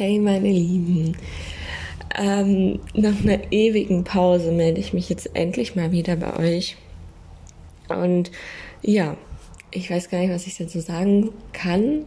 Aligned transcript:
Hey 0.00 0.18
meine 0.18 0.48
Lieben, 0.48 1.14
ähm, 2.18 2.80
nach 2.94 3.20
einer 3.22 3.52
ewigen 3.52 4.02
Pause 4.02 4.50
melde 4.50 4.80
ich 4.80 4.94
mich 4.94 5.10
jetzt 5.10 5.36
endlich 5.36 5.76
mal 5.76 5.92
wieder 5.92 6.16
bei 6.16 6.38
euch. 6.38 6.78
Und 7.90 8.30
ja, 8.80 9.18
ich 9.70 9.90
weiß 9.90 10.08
gar 10.08 10.20
nicht, 10.20 10.32
was 10.32 10.46
ich 10.46 10.56
dazu 10.56 10.80
sagen 10.80 11.28
kann. 11.52 12.06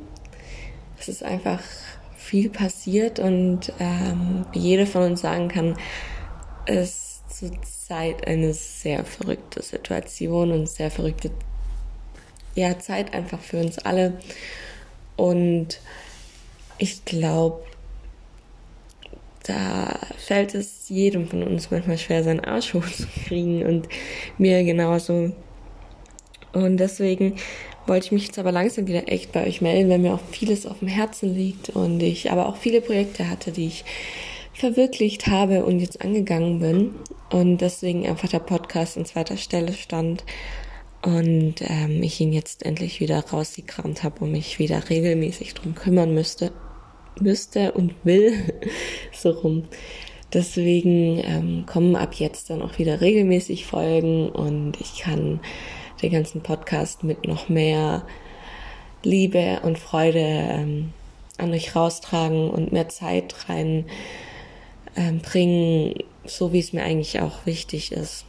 Es 0.99 1.07
ist 1.07 1.21
einfach 1.21 1.61
viel 2.17 2.49
passiert 2.49 3.19
und 3.19 3.71
ähm, 3.79 4.47
wie 4.53 4.59
jede 4.59 4.87
von 4.87 5.03
uns 5.03 5.21
sagen 5.21 5.49
kann, 5.49 5.77
ist 6.65 7.31
zurzeit 7.31 8.25
eine 8.25 8.55
sehr 8.55 9.05
verrückte 9.05 9.61
Situation 9.61 10.51
und 10.51 10.67
sehr 10.67 10.89
verrückte 10.89 11.29
ja, 12.55 12.79
Zeit 12.79 13.13
einfach 13.13 13.39
für 13.39 13.57
uns 13.57 13.77
alle. 13.77 14.17
Und 15.15 15.79
ich 16.79 17.05
glaube, 17.05 17.63
da 19.43 19.99
fällt 20.17 20.55
es 20.55 20.89
jedem 20.89 21.27
von 21.27 21.43
uns 21.43 21.71
manchmal 21.71 21.97
schwer, 21.97 22.23
seinen 22.23 22.39
Arsch 22.39 22.73
hochzukriegen 22.73 23.65
und 23.65 23.89
mir 24.37 24.63
genauso. 24.63 25.31
Und 26.53 26.77
deswegen 26.77 27.35
wollte 27.85 28.05
ich 28.05 28.11
mich 28.11 28.25
jetzt 28.27 28.39
aber 28.39 28.51
langsam 28.51 28.87
wieder 28.87 29.11
echt 29.11 29.31
bei 29.31 29.45
euch 29.45 29.61
melden, 29.61 29.89
weil 29.89 29.99
mir 29.99 30.13
auch 30.13 30.21
vieles 30.31 30.65
auf 30.65 30.79
dem 30.79 30.87
Herzen 30.87 31.35
liegt 31.35 31.69
und 31.69 32.01
ich 32.01 32.31
aber 32.31 32.47
auch 32.47 32.55
viele 32.55 32.81
Projekte 32.81 33.29
hatte, 33.29 33.51
die 33.51 33.67
ich 33.67 33.85
verwirklicht 34.53 35.27
habe 35.27 35.65
und 35.65 35.79
jetzt 35.79 36.01
angegangen 36.01 36.59
bin. 36.59 36.95
Und 37.31 37.57
deswegen 37.57 38.05
einfach 38.07 38.29
der 38.29 38.39
Podcast 38.39 38.97
an 38.97 39.05
zweiter 39.05 39.37
Stelle 39.37 39.73
stand 39.73 40.23
und 41.01 41.55
ähm, 41.59 42.01
ich 42.01 42.21
ihn 42.21 42.31
jetzt 42.31 42.65
endlich 42.65 42.99
wieder 42.99 43.19
rausgekramt 43.19 44.03
habe 44.03 44.23
und 44.23 44.31
mich 44.31 44.59
wieder 44.59 44.89
regelmäßig 44.89 45.53
drum 45.53 45.75
kümmern 45.75 46.13
müsste, 46.13 46.53
müsste 47.21 47.71
und 47.73 47.93
will, 48.03 48.33
so 49.11 49.31
rum. 49.31 49.65
Deswegen 50.33 51.21
ähm, 51.23 51.65
kommen 51.67 51.95
ab 51.95 52.15
jetzt 52.15 52.49
dann 52.49 52.61
auch 52.61 52.79
wieder 52.79 53.01
regelmäßig 53.01 53.65
Folgen 53.65 54.29
und 54.29 54.79
ich 54.81 54.99
kann 54.99 55.39
den 56.01 56.11
ganzen 56.11 56.41
Podcast 56.41 57.03
mit 57.03 57.27
noch 57.27 57.49
mehr 57.49 58.05
Liebe 59.03 59.59
und 59.63 59.77
Freude 59.77 60.19
ähm, 60.19 60.93
an 61.37 61.51
euch 61.51 61.75
raustragen 61.75 62.49
und 62.49 62.71
mehr 62.71 62.89
Zeit 62.89 63.47
rein 63.47 63.85
ähm, 64.95 65.19
bringen, 65.19 65.95
so 66.25 66.51
wie 66.51 66.59
es 66.59 66.73
mir 66.73 66.83
eigentlich 66.83 67.19
auch 67.19 67.45
wichtig 67.45 67.91
ist. 67.91 68.25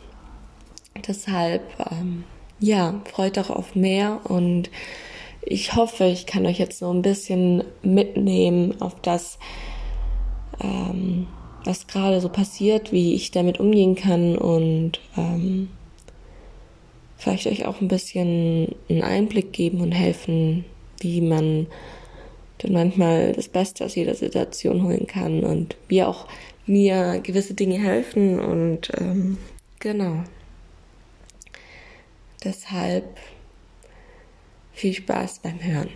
Deshalb 1.07 1.63
ähm, 1.91 2.25
ja, 2.61 3.01
freut 3.13 3.39
auch 3.39 3.51
auf 3.51 3.75
mehr 3.75 4.21
und 4.25 4.71
ich 5.47 5.75
hoffe, 5.75 6.05
ich 6.05 6.27
kann 6.27 6.47
euch 6.47 6.59
jetzt 6.59 6.78
so 6.78 6.91
ein 6.91 7.03
bisschen 7.03 7.64
mitnehmen 7.83 8.81
auf 8.81 8.95
das, 9.03 9.39
ähm, 10.61 11.27
was 11.64 11.86
gerade 11.86 12.20
so 12.20 12.28
passiert, 12.28 12.92
wie 12.92 13.14
ich 13.14 13.31
damit 13.31 13.61
umgehen 13.61 13.95
kann 13.95 14.36
und 14.36 15.01
ähm, 15.17 15.69
vielleicht 17.17 17.47
euch 17.47 17.67
auch 17.67 17.81
ein 17.81 17.89
bisschen 17.89 18.75
einen 18.89 19.03
Einblick 19.03 19.53
geben 19.53 19.81
und 19.81 19.92
helfen, 19.92 20.64
wie 21.01 21.20
man 21.20 21.67
dann 22.58 22.73
manchmal 22.73 23.33
das 23.33 23.48
Beste 23.48 23.84
aus 23.84 23.95
jeder 23.95 24.14
Situation 24.14 24.83
holen 24.84 25.06
kann 25.06 25.45
und 25.45 25.77
wie 25.89 26.03
auch 26.03 26.27
mir 26.67 27.20
gewisse 27.20 27.55
Dinge 27.55 27.79
helfen 27.79 28.41
und 28.41 28.91
ähm, 28.98 29.39
genau. 29.79 30.25
Deshalb 32.42 33.05
viel 34.75 34.92
Spaß 34.92 35.41
beim 35.41 35.62
Hören. 35.62 35.89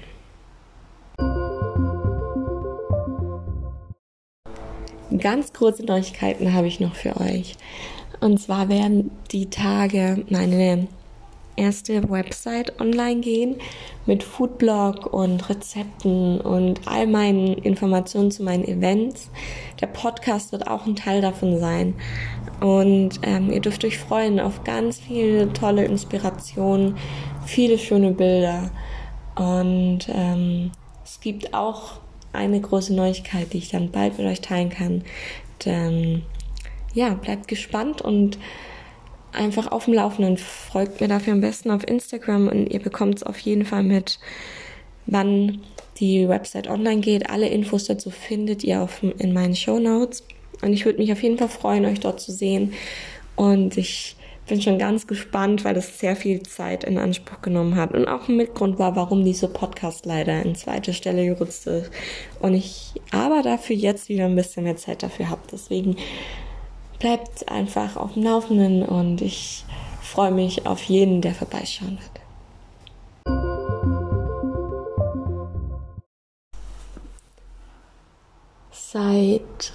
Ganz 5.18 5.52
kurze 5.52 5.84
Neuigkeiten 5.84 6.52
habe 6.52 6.68
ich 6.68 6.80
noch 6.80 6.94
für 6.94 7.20
euch. 7.20 7.56
Und 8.20 8.40
zwar 8.40 8.68
werden 8.68 9.10
die 9.30 9.50
Tage 9.50 10.24
meine 10.28 10.88
erste 11.58 12.08
Website 12.08 12.80
online 12.80 13.20
gehen 13.20 13.56
mit 14.06 14.22
Foodblog 14.22 15.12
und 15.12 15.48
Rezepten 15.50 16.40
und 16.40 16.80
all 16.86 17.06
meinen 17.06 17.54
Informationen 17.54 18.30
zu 18.30 18.42
meinen 18.42 18.64
Events. 18.64 19.30
Der 19.80 19.88
Podcast 19.88 20.52
wird 20.52 20.68
auch 20.68 20.86
ein 20.86 20.96
Teil 20.96 21.20
davon 21.20 21.58
sein. 21.58 21.94
Und 22.60 23.20
ähm, 23.22 23.52
ihr 23.52 23.60
dürft 23.60 23.84
euch 23.84 23.98
freuen 23.98 24.40
auf 24.40 24.64
ganz 24.64 24.98
viele 24.98 25.52
tolle 25.52 25.84
Inspirationen, 25.84 26.96
viele 27.48 27.78
schöne 27.78 28.12
Bilder. 28.12 28.70
Und 29.34 30.00
ähm, 30.12 30.70
es 31.04 31.20
gibt 31.20 31.54
auch 31.54 32.00
eine 32.32 32.60
große 32.60 32.94
Neuigkeit, 32.94 33.52
die 33.52 33.58
ich 33.58 33.70
dann 33.70 33.90
bald 33.90 34.18
mit 34.18 34.26
euch 34.26 34.40
teilen 34.40 34.68
kann. 34.68 35.02
Denn, 35.64 36.22
ja, 36.94 37.14
bleibt 37.14 37.48
gespannt 37.48 38.02
und 38.02 38.38
einfach 39.32 39.72
auf 39.72 39.86
dem 39.86 39.94
Laufenden. 39.94 40.36
Folgt 40.36 41.00
mir 41.00 41.08
dafür 41.08 41.32
am 41.32 41.40
besten 41.40 41.70
auf 41.70 41.86
Instagram 41.86 42.48
und 42.48 42.66
ihr 42.68 42.80
bekommt 42.80 43.16
es 43.16 43.22
auf 43.22 43.38
jeden 43.38 43.64
Fall 43.64 43.82
mit, 43.82 44.18
wann 45.06 45.60
die 45.98 46.28
Website 46.28 46.68
online 46.68 47.00
geht. 47.00 47.30
Alle 47.30 47.48
Infos 47.48 47.84
dazu 47.84 48.10
findet 48.10 48.62
ihr 48.62 48.82
auf, 48.82 49.02
in 49.02 49.32
meinen 49.32 49.56
Show 49.56 49.78
Notes. 49.78 50.22
Und 50.60 50.72
ich 50.72 50.84
würde 50.84 50.98
mich 50.98 51.12
auf 51.12 51.22
jeden 51.22 51.38
Fall 51.38 51.48
freuen, 51.48 51.86
euch 51.86 52.00
dort 52.00 52.20
zu 52.20 52.32
sehen. 52.32 52.74
Und 53.36 53.76
ich 53.76 54.16
bin 54.48 54.60
schon 54.60 54.78
ganz 54.78 55.06
gespannt, 55.06 55.64
weil 55.64 55.76
es 55.76 55.98
sehr 55.98 56.16
viel 56.16 56.42
Zeit 56.42 56.82
in 56.84 56.98
Anspruch 56.98 57.40
genommen 57.42 57.76
hat 57.76 57.94
und 57.94 58.08
auch 58.08 58.28
ein 58.28 58.36
Mitgrund 58.36 58.78
war, 58.78 58.96
warum 58.96 59.24
dieser 59.24 59.48
Podcast 59.48 60.06
leider 60.06 60.42
in 60.42 60.54
zweite 60.54 60.92
Stelle 60.92 61.26
gerutscht 61.26 61.66
ist. 61.66 61.90
Und 62.40 62.54
ich 62.54 62.94
aber 63.12 63.42
dafür 63.42 63.76
jetzt 63.76 64.08
wieder 64.08 64.24
ein 64.24 64.34
bisschen 64.34 64.64
mehr 64.64 64.76
Zeit 64.76 65.02
dafür 65.02 65.30
habe. 65.30 65.42
Deswegen 65.52 65.96
bleibt 66.98 67.48
einfach 67.48 67.96
auf 67.96 68.14
dem 68.14 68.24
Laufenden 68.24 68.82
und 68.82 69.20
ich 69.20 69.64
freue 70.02 70.32
mich 70.32 70.66
auf 70.66 70.82
jeden, 70.84 71.20
der 71.20 71.34
vorbeischauen 71.34 71.98
wird. 71.98 72.18
Seit 78.70 79.72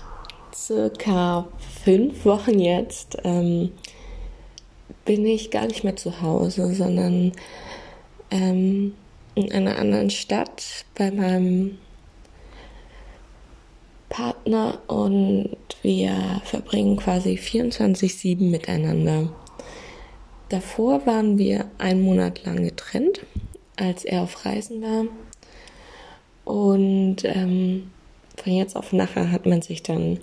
circa 0.54 1.48
fünf 1.84 2.26
Wochen 2.26 2.60
jetzt 2.60 3.18
ähm, 3.24 3.72
bin 5.06 5.26
ich 5.26 5.52
gar 5.52 5.68
nicht 5.68 5.84
mehr 5.84 5.96
zu 5.96 6.22
Hause, 6.22 6.74
sondern 6.74 7.34
ähm, 8.32 8.94
in 9.36 9.52
einer 9.52 9.78
anderen 9.78 10.10
Stadt 10.10 10.86
bei 10.96 11.12
meinem 11.12 11.78
Partner 14.10 14.80
und 14.88 15.56
wir 15.82 16.42
verbringen 16.46 16.98
quasi 16.98 17.34
24-7 17.34 18.50
miteinander. 18.50 19.30
Davor 20.50 21.06
waren 21.08 21.40
wir 21.40 21.66
einen 21.80 22.04
Monat 22.04 22.46
lang 22.46 22.64
getrennt, 22.64 23.22
als 23.76 24.06
er 24.06 24.22
auf 24.22 24.46
Reisen 24.46 24.84
war. 24.84 25.06
Und 26.46 27.24
ähm, 27.24 27.90
von 28.38 28.54
jetzt 28.54 28.76
auf 28.76 28.94
nachher 28.94 29.32
hat 29.32 29.46
man 29.48 29.62
sich 29.64 29.82
dann 29.82 30.20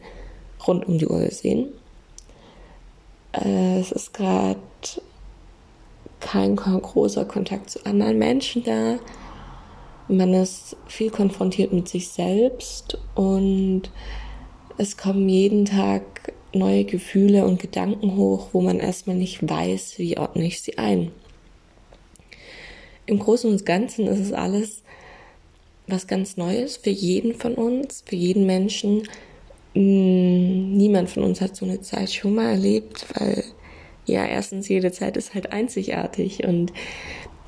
rund 0.67 0.87
um 0.87 0.99
die 0.99 1.09
Uhr 1.09 1.21
gesehen. 1.21 1.73
Äh, 3.33 3.81
es 3.81 3.93
ist 3.93 4.15
gerade 4.15 4.59
kein 6.21 6.57
großer 6.57 7.25
Kontakt 7.25 7.71
zu 7.71 7.85
anderen 7.87 8.19
Menschen 8.19 8.63
da. 8.65 8.99
Man 10.09 10.35
ist 10.35 10.77
viel 10.87 11.11
konfrontiert 11.11 11.73
mit 11.73 11.89
sich 11.89 12.09
selbst 12.09 12.99
und 13.15 13.91
es 14.77 14.97
kommen 14.97 15.29
jeden 15.29 15.65
Tag 15.65 16.33
neue 16.53 16.85
Gefühle 16.85 17.45
und 17.45 17.61
Gedanken 17.61 18.17
hoch, 18.17 18.49
wo 18.53 18.61
man 18.61 18.81
erstmal 18.81 19.17
nicht 19.17 19.49
weiß, 19.49 19.99
wie 19.99 20.19
ordne 20.19 20.47
ich 20.47 20.61
sie 20.63 20.79
ein. 20.79 21.13
Im 23.07 23.19
Großen 23.19 23.51
und 23.51 23.67
Ganzen 23.67 24.07
ist 24.07 24.21
es 24.21 24.33
alles 24.33 24.83
was 25.87 26.07
ganz 26.07 26.37
Neues 26.37 26.77
für 26.77 26.91
jeden 26.91 27.35
von 27.35 27.55
uns, 27.55 28.03
für 28.07 28.17
jeden 28.17 28.47
Menschen. 28.47 29.03
Hm, 29.75 30.77
niemand 30.77 31.11
von 31.11 31.23
uns 31.23 31.41
hat 31.41 31.55
so 31.57 31.65
eine 31.65 31.81
Zeit 31.81 32.13
schon 32.13 32.35
mal 32.35 32.51
erlebt, 32.51 33.07
weil 33.19 33.45
ja, 34.07 34.25
erstens 34.27 34.69
jede 34.69 34.91
Zeit 34.93 35.17
ist 35.17 35.35
halt 35.35 35.53
einzigartig 35.53 36.45
und 36.45 36.73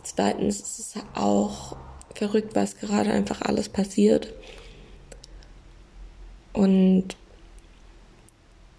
zweitens 0.04 0.60
ist 0.60 0.78
es 0.78 0.94
auch 1.14 1.76
verrückt, 2.14 2.54
was 2.54 2.76
gerade 2.76 3.10
einfach 3.10 3.42
alles 3.42 3.68
passiert. 3.68 4.32
Und 6.52 7.16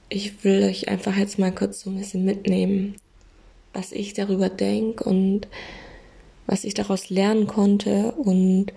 ich 0.09 0.43
will 0.43 0.63
euch 0.63 0.87
einfach 0.87 1.15
jetzt 1.17 1.39
mal 1.39 1.51
kurz 1.51 1.81
so 1.81 1.89
ein 1.89 1.97
bisschen 1.97 2.23
mitnehmen, 2.23 2.95
was 3.73 3.91
ich 3.91 4.13
darüber 4.13 4.49
denke 4.49 5.03
und 5.03 5.47
was 6.45 6.63
ich 6.63 6.73
daraus 6.73 7.09
lernen 7.09 7.47
konnte 7.47 8.11
und 8.11 8.67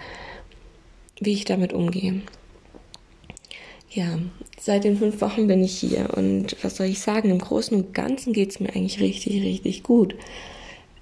wie 1.21 1.33
ich 1.33 1.45
damit 1.45 1.73
umgehe. 1.73 2.23
Ja, 3.91 4.19
seit 4.59 4.85
den 4.85 4.97
fünf 4.97 5.21
Wochen 5.21 5.47
bin 5.47 5.63
ich 5.63 5.79
hier 5.79 6.11
und 6.17 6.57
was 6.63 6.77
soll 6.77 6.87
ich 6.87 7.01
sagen, 7.01 7.31
im 7.31 7.39
Großen 7.39 7.77
und 7.77 7.95
Ganzen 7.95 8.33
geht 8.33 8.51
es 8.51 8.61
mir 8.61 8.71
eigentlich 8.71 9.01
richtig, 9.01 9.43
richtig 9.43 9.83
gut. 9.85 10.17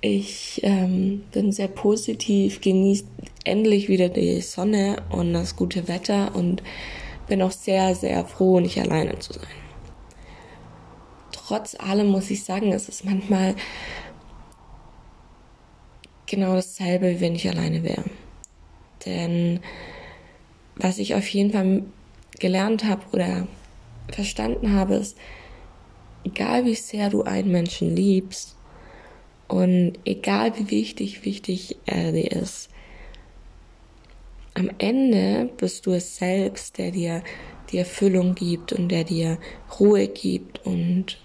Ich 0.00 0.60
ähm, 0.64 1.25
bin 1.32 1.50
sehr 1.50 1.69
positiv, 1.69 2.60
genieße 2.60 3.04
endlich 3.44 3.88
wieder 3.88 4.10
die 4.10 4.40
Sonne 4.42 5.02
und 5.10 5.32
das 5.32 5.56
gute 5.56 5.88
Wetter 5.88 6.34
und 6.34 6.62
bin 7.26 7.40
auch 7.40 7.52
sehr, 7.52 7.94
sehr 7.94 8.26
froh, 8.26 8.60
nicht 8.60 8.78
alleine 8.78 9.19
zu 9.19 9.32
sein. 9.32 9.46
Trotz 11.32 11.75
allem 11.75 12.08
muss 12.08 12.30
ich 12.30 12.44
sagen, 12.44 12.72
es 12.72 12.88
ist 12.88 13.04
manchmal 13.04 13.54
genau 16.26 16.54
dasselbe, 16.54 17.16
wie 17.16 17.20
wenn 17.20 17.34
ich 17.34 17.48
alleine 17.48 17.82
wäre. 17.82 18.04
Denn 19.06 19.60
was 20.76 20.98
ich 20.98 21.14
auf 21.14 21.26
jeden 21.28 21.50
Fall 21.50 21.82
gelernt 22.38 22.84
habe 22.84 23.02
oder 23.12 23.46
verstanden 24.10 24.72
habe, 24.72 24.94
ist, 24.94 25.16
egal 26.25 26.64
wie 26.64 26.75
sehr 26.75 27.10
du 27.10 27.22
einen 27.22 27.50
Menschen 27.50 27.94
liebst 27.94 28.56
und 29.48 29.94
egal 30.04 30.58
wie 30.58 30.70
wichtig, 30.70 31.25
wichtig 31.25 31.76
er 31.86 32.12
dir 32.12 32.32
ist, 32.32 32.70
am 34.54 34.70
Ende 34.78 35.50
bist 35.56 35.86
du 35.86 35.92
es 35.92 36.16
selbst, 36.16 36.78
der 36.78 36.92
dir 36.92 37.22
die 37.72 37.78
Erfüllung 37.78 38.37
gibt 38.37 38.72
und 38.72 38.88
der 38.88 39.02
dir 39.02 39.38
Ruhe 39.80 40.06
gibt 40.06 40.64
und 40.64 41.19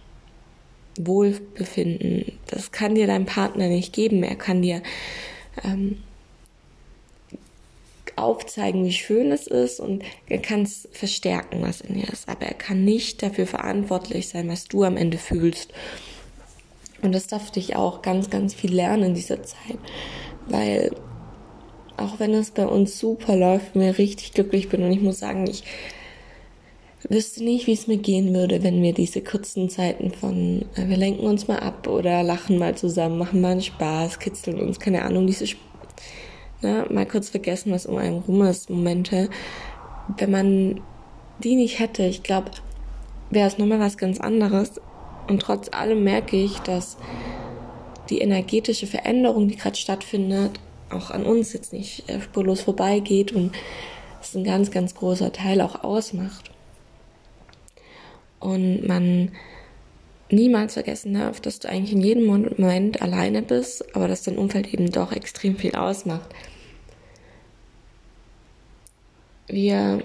Wohlbefinden. 0.98 2.40
Das 2.48 2.72
kann 2.72 2.96
dir 2.96 3.06
dein 3.06 3.26
Partner 3.26 3.68
nicht 3.68 3.94
geben. 3.94 4.24
Er 4.24 4.36
kann 4.36 4.64
dir 4.64 4.82
ähm, 5.64 6.00
aufzeigen, 8.24 8.86
wie 8.86 8.92
schön 8.92 9.32
es 9.32 9.48
ist 9.48 9.80
und 9.80 10.04
er 10.28 10.40
kann 10.40 10.64
es 10.64 10.88
verstärken, 10.92 11.62
was 11.62 11.82
in 11.82 11.96
dir 11.96 12.08
ist. 12.08 12.28
Aber 12.30 12.46
er 12.46 12.54
kann 12.54 12.84
nicht 12.86 13.24
dafür 13.24 13.48
verantwortlich 13.48 14.30
sein, 14.30 14.50
was 14.50 14.68
du 14.68 14.84
am 14.84 14.98
Ende 14.98 15.18
fühlst. 15.18 15.72
Und 17.02 17.14
das 17.14 17.28
darf 17.28 17.52
dich 17.52 17.76
auch 17.76 18.02
ganz, 18.02 18.30
ganz 18.30 18.54
viel 18.54 18.74
lernen 18.74 19.04
in 19.04 19.14
dieser 19.14 19.42
Zeit. 19.44 19.80
Weil 20.48 20.92
auch 21.98 22.20
wenn 22.20 22.34
es 22.34 22.52
bei 22.52 22.66
uns 22.66 23.00
super 23.00 23.36
läuft, 23.36 23.76
mir 23.76 23.98
richtig 23.98 24.34
glücklich 24.34 24.70
bin 24.70 24.84
und 24.84 24.92
ich 24.92 25.02
muss 25.02 25.20
sagen, 25.20 25.48
ich 25.48 25.64
wüsste 27.08 27.44
nicht, 27.44 27.68
wie 27.68 27.74
es 27.74 27.88
mir 27.88 27.98
gehen 27.98 28.34
würde, 28.34 28.64
wenn 28.64 28.82
wir 28.82 28.94
diese 28.94 29.22
kurzen 29.22 29.70
Zeiten 29.70 30.12
von 30.12 30.66
äh, 30.76 30.88
wir 30.88 30.98
lenken 30.98 31.26
uns 31.26 31.48
mal 31.48 31.60
ab 31.60 31.88
oder 31.88 32.24
lachen 32.24 32.58
mal 32.58 32.76
zusammen, 32.76 33.18
machen 33.18 33.42
mal 33.42 33.52
einen 33.52 33.62
Spaß, 33.62 34.20
kitzeln 34.20 34.60
uns, 34.60 34.80
keine 34.80 35.04
Ahnung, 35.04 35.28
diese 35.28 35.48
ne, 36.62 36.86
mal 36.90 37.06
kurz 37.06 37.30
vergessen, 37.30 37.72
was 37.72 37.86
um 37.86 37.98
einen 37.98 38.20
rum 38.20 38.42
ist, 38.44 38.70
Momente. 38.70 39.30
Wenn 40.18 40.32
man 40.32 40.82
die 41.44 41.56
nicht 41.56 41.80
hätte, 41.80 42.04
ich 42.04 42.24
glaube, 42.24 42.52
wäre 43.30 43.48
es 43.48 43.58
nochmal 43.58 43.80
was 43.80 43.98
ganz 43.98 44.20
anderes. 44.20 44.82
Und 45.28 45.42
trotz 45.42 45.70
allem 45.72 46.04
merke 46.04 46.38
ich, 46.38 46.60
dass 46.60 46.98
die 48.10 48.20
energetische 48.20 48.88
Veränderung, 48.88 49.48
die 49.48 49.56
gerade 49.56 49.76
stattfindet, 49.76 50.60
auch 50.90 51.12
an 51.12 51.24
uns 51.24 51.54
jetzt 51.54 51.72
nicht 51.72 52.10
äh, 52.10 52.20
spurlos 52.20 52.62
vorbeigeht 52.62 53.32
und 53.32 53.52
es 54.22 54.36
ein 54.36 54.44
ganz, 54.44 54.72
ganz 54.72 54.96
großer 54.96 55.32
Teil 55.32 55.62
auch 55.62 55.84
ausmacht 55.84 56.50
und 58.40 58.88
man 58.88 59.32
niemals 60.32 60.74
vergessen 60.74 61.14
darf, 61.14 61.40
dass 61.40 61.60
du 61.60 61.70
eigentlich 61.70 61.94
in 61.94 62.02
jedem 62.02 62.26
Moment 62.26 63.02
alleine 63.02 63.42
bist, 63.42 63.96
aber 63.96 64.08
dass 64.08 64.24
dein 64.24 64.38
Umfeld 64.38 64.74
eben 64.74 64.92
doch 64.92 65.12
extrem 65.12 65.58
viel 65.58 65.76
ausmacht. 65.76 66.30
Wir 69.48 70.04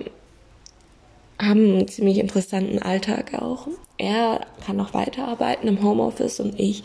haben 1.39 1.75
einen 1.75 1.89
ziemlich 1.89 2.19
interessanten 2.19 2.79
Alltag 2.79 3.35
auch. 3.35 3.69
Er 3.99 4.47
kann 4.65 4.77
noch 4.77 4.95
weiterarbeiten 4.95 5.69
im 5.69 5.83
Homeoffice 5.83 6.41
und 6.41 6.59
ich, 6.59 6.85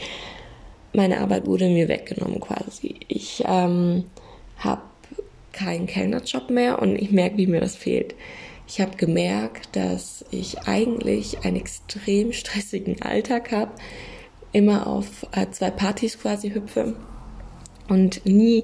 meine 0.93 1.21
Arbeit 1.21 1.45
wurde 1.45 1.69
mir 1.69 1.87
weggenommen 1.87 2.39
quasi. 2.39 2.99
Ich 3.07 3.43
ähm, 3.45 4.05
habe 4.57 4.81
keinen 5.53 5.87
Kellnerjob 5.87 6.49
mehr 6.49 6.81
und 6.81 6.95
ich 6.95 7.11
merke, 7.11 7.37
wie 7.37 7.47
mir 7.47 7.61
das 7.61 7.75
fehlt. 7.75 8.15
Ich 8.69 8.79
habe 8.79 8.95
gemerkt, 8.97 9.75
dass 9.75 10.23
ich 10.29 10.59
eigentlich 10.67 11.43
einen 11.43 11.57
extrem 11.57 12.31
stressigen 12.33 13.01
Alltag 13.01 13.51
habe, 13.51 13.71
immer 14.51 14.85
auf 14.85 15.25
äh, 15.31 15.47
zwei 15.49 15.71
Partys 15.71 16.19
quasi 16.19 16.51
hüpfe 16.51 16.95
und 17.87 18.23
nie, 18.25 18.63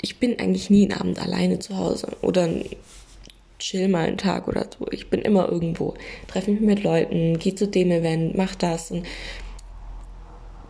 ich 0.00 0.20
bin 0.20 0.38
eigentlich 0.38 0.70
nie 0.70 0.84
einen 0.84 1.00
Abend 1.00 1.20
alleine 1.20 1.58
zu 1.58 1.76
Hause 1.76 2.16
oder 2.22 2.48
chill 3.58 3.88
mal 3.88 4.06
einen 4.06 4.18
Tag 4.18 4.46
oder 4.46 4.66
so. 4.78 4.86
Ich 4.92 5.10
bin 5.10 5.22
immer 5.22 5.48
irgendwo, 5.48 5.94
treffe 6.28 6.52
mich 6.52 6.60
mit 6.60 6.84
Leuten, 6.84 7.38
gehe 7.38 7.54
zu 7.54 7.66
dem 7.66 7.90
Event, 7.90 8.36
mach 8.36 8.54
das 8.54 8.92
und 8.92 9.06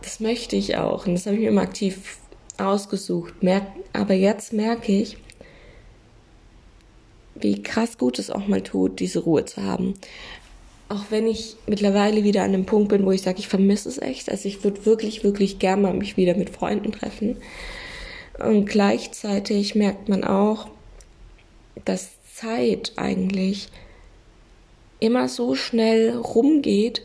das 0.01 0.19
möchte 0.19 0.55
ich 0.55 0.77
auch 0.77 1.05
und 1.05 1.13
das 1.13 1.27
habe 1.27 1.35
ich 1.35 1.41
mir 1.41 1.49
immer 1.49 1.61
aktiv 1.61 2.17
ausgesucht. 2.57 3.43
Merk, 3.43 3.67
aber 3.93 4.15
jetzt 4.15 4.51
merke 4.51 4.91
ich, 4.91 5.17
wie 7.41 7.61
krass 7.61 7.97
gut 7.97 8.19
es 8.19 8.29
auch 8.29 8.47
mal 8.47 8.61
tut, 8.61 8.99
diese 8.99 9.19
Ruhe 9.19 9.45
zu 9.45 9.63
haben. 9.63 9.95
Auch 10.89 11.05
wenn 11.09 11.27
ich 11.27 11.57
mittlerweile 11.65 12.23
wieder 12.23 12.43
an 12.43 12.53
dem 12.53 12.65
Punkt 12.65 12.89
bin, 12.89 13.05
wo 13.05 13.11
ich 13.11 13.21
sage, 13.21 13.39
ich 13.39 13.47
vermisse 13.47 13.89
es 13.89 13.97
echt. 13.97 14.29
Also 14.29 14.47
ich 14.47 14.63
würde 14.63 14.85
wirklich, 14.85 15.23
wirklich 15.23 15.59
gerne 15.59 15.81
mal 15.81 15.93
mich 15.93 16.15
wieder 16.15 16.35
mit 16.35 16.49
Freunden 16.49 16.91
treffen. 16.91 17.37
Und 18.39 18.65
gleichzeitig 18.65 19.75
merkt 19.75 20.07
man 20.07 20.23
auch, 20.23 20.67
dass 21.83 22.11
Zeit 22.33 22.93
eigentlich 22.95 23.69
immer 24.99 25.27
so 25.27 25.55
schnell 25.55 26.15
rumgeht, 26.15 27.01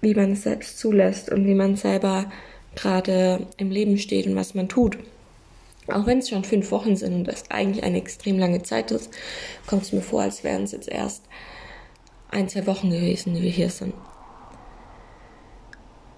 wie 0.00 0.14
man 0.14 0.32
es 0.32 0.42
selbst 0.42 0.78
zulässt 0.78 1.30
und 1.30 1.46
wie 1.46 1.54
man 1.54 1.76
selber 1.76 2.30
gerade 2.74 3.46
im 3.56 3.70
Leben 3.70 3.98
steht 3.98 4.26
und 4.26 4.36
was 4.36 4.54
man 4.54 4.68
tut. 4.68 4.98
Auch 5.88 6.06
wenn 6.06 6.18
es 6.18 6.30
schon 6.30 6.44
fünf 6.44 6.70
Wochen 6.70 6.96
sind 6.96 7.14
und 7.14 7.24
das 7.24 7.50
eigentlich 7.50 7.84
eine 7.84 7.98
extrem 7.98 8.38
lange 8.38 8.62
Zeit 8.62 8.90
ist, 8.90 9.10
kommt 9.66 9.82
es 9.82 9.92
mir 9.92 10.00
vor, 10.00 10.22
als 10.22 10.42
wären 10.42 10.62
es 10.62 10.72
jetzt 10.72 10.88
erst 10.88 11.24
ein, 12.30 12.48
zwei 12.48 12.66
Wochen 12.66 12.90
gewesen, 12.90 13.34
die 13.34 13.42
wir 13.42 13.50
hier 13.50 13.70
sind. 13.70 13.94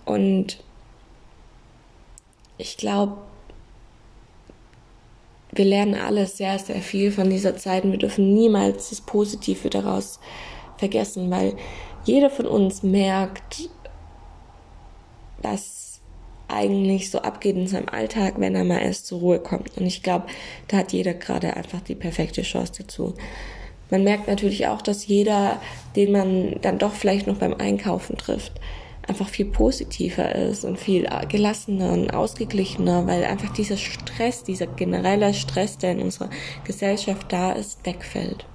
Und 0.05 0.63
ich 2.59 2.77
glaube, 2.77 3.19
wir 5.53 5.65
lernen 5.65 5.95
alle 5.95 6.27
sehr, 6.27 6.59
sehr 6.59 6.81
viel 6.81 7.11
von 7.11 7.29
dieser 7.29 7.57
Zeit 7.57 7.85
und 7.85 7.93
wir 7.93 7.99
dürfen 7.99 8.35
niemals 8.35 8.91
das 8.91 9.01
Positive 9.01 9.69
daraus 9.69 10.21
vergessen, 10.79 11.31
weil 11.31 11.57
jeder 12.05 12.31
von 12.31 12.47
uns 12.47 12.83
merkt, 12.83 13.69
dass 15.43 15.86
eigentlich 16.49 17.11
so 17.11 17.21
abgeht 17.21 17.57
in 17.57 17.67
seinem 17.67 17.89
Alltag, 17.89 18.35
wenn 18.39 18.55
er 18.55 18.65
mal 18.65 18.79
erst 18.79 19.07
zur 19.07 19.21
Ruhe 19.21 19.39
kommt. 19.39 19.77
Und 19.77 19.87
ich 19.87 20.03
glaube, 20.03 20.27
da 20.69 20.79
hat 20.79 20.93
jeder 20.93 21.15
gerade 21.15 21.57
einfach 21.57 21.81
die 21.81 21.95
perfekte 21.95 22.43
Chance 22.43 22.73
dazu. 22.79 23.15
Man 23.91 24.05
merkt 24.05 24.29
natürlich 24.29 24.67
auch, 24.67 24.83
dass 24.83 25.07
jeder, 25.07 25.61
den 25.95 26.13
man 26.13 26.57
dann 26.63 26.79
doch 26.79 26.93
vielleicht 26.93 27.27
noch 27.27 27.37
beim 27.37 27.55
Einkaufen 27.55 28.17
trifft, 28.17 28.53
einfach 29.07 29.29
viel 29.29 29.47
positiver 29.47 30.35
ist 30.35 30.65
und 30.65 30.79
viel 30.79 31.09
gelassener 31.29 31.93
und 31.93 32.11
ausgeglichener, 32.11 33.07
weil 33.07 33.25
einfach 33.25 33.53
dieser 33.53 33.77
Stress, 33.77 34.43
dieser 34.43 34.67
generelle 34.67 35.33
Stress, 35.35 35.79
der 35.79 35.93
in 35.93 36.03
unserer 36.03 36.31
Gesellschaft 36.65 37.33
da 37.33 37.53
ist, 37.53 37.87
wegfällt. 37.87 38.47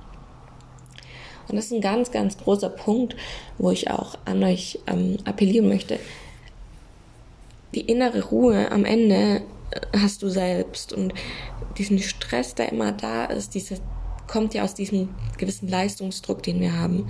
Und 1.47 1.55
das 1.55 1.65
ist 1.65 1.73
ein 1.73 1.81
ganz, 1.81 2.11
ganz 2.11 2.37
großer 2.37 2.69
Punkt, 2.69 3.15
wo 3.57 3.71
ich 3.71 3.89
auch 3.89 4.17
an 4.25 4.43
euch 4.43 4.79
ähm, 4.87 5.17
appellieren 5.25 5.67
möchte 5.67 5.99
die 7.73 7.81
innere 7.81 8.25
Ruhe 8.25 8.71
am 8.71 8.85
Ende 8.85 9.41
äh, 9.71 9.97
hast 9.97 10.21
du 10.21 10.29
selbst 10.29 10.93
und 10.93 11.13
diesen 11.77 11.99
Stress, 11.99 12.55
der 12.55 12.71
immer 12.71 12.91
da 12.91 13.25
ist, 13.25 13.55
diese, 13.55 13.75
kommt 14.27 14.53
ja 14.53 14.63
aus 14.63 14.73
diesem 14.73 15.09
gewissen 15.37 15.67
Leistungsdruck, 15.67 16.43
den 16.43 16.59
wir 16.59 16.77
haben. 16.77 17.09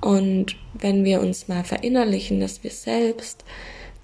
Und 0.00 0.56
wenn 0.74 1.04
wir 1.04 1.20
uns 1.20 1.48
mal 1.48 1.64
verinnerlichen, 1.64 2.40
dass 2.40 2.62
wir 2.62 2.70
selbst 2.70 3.44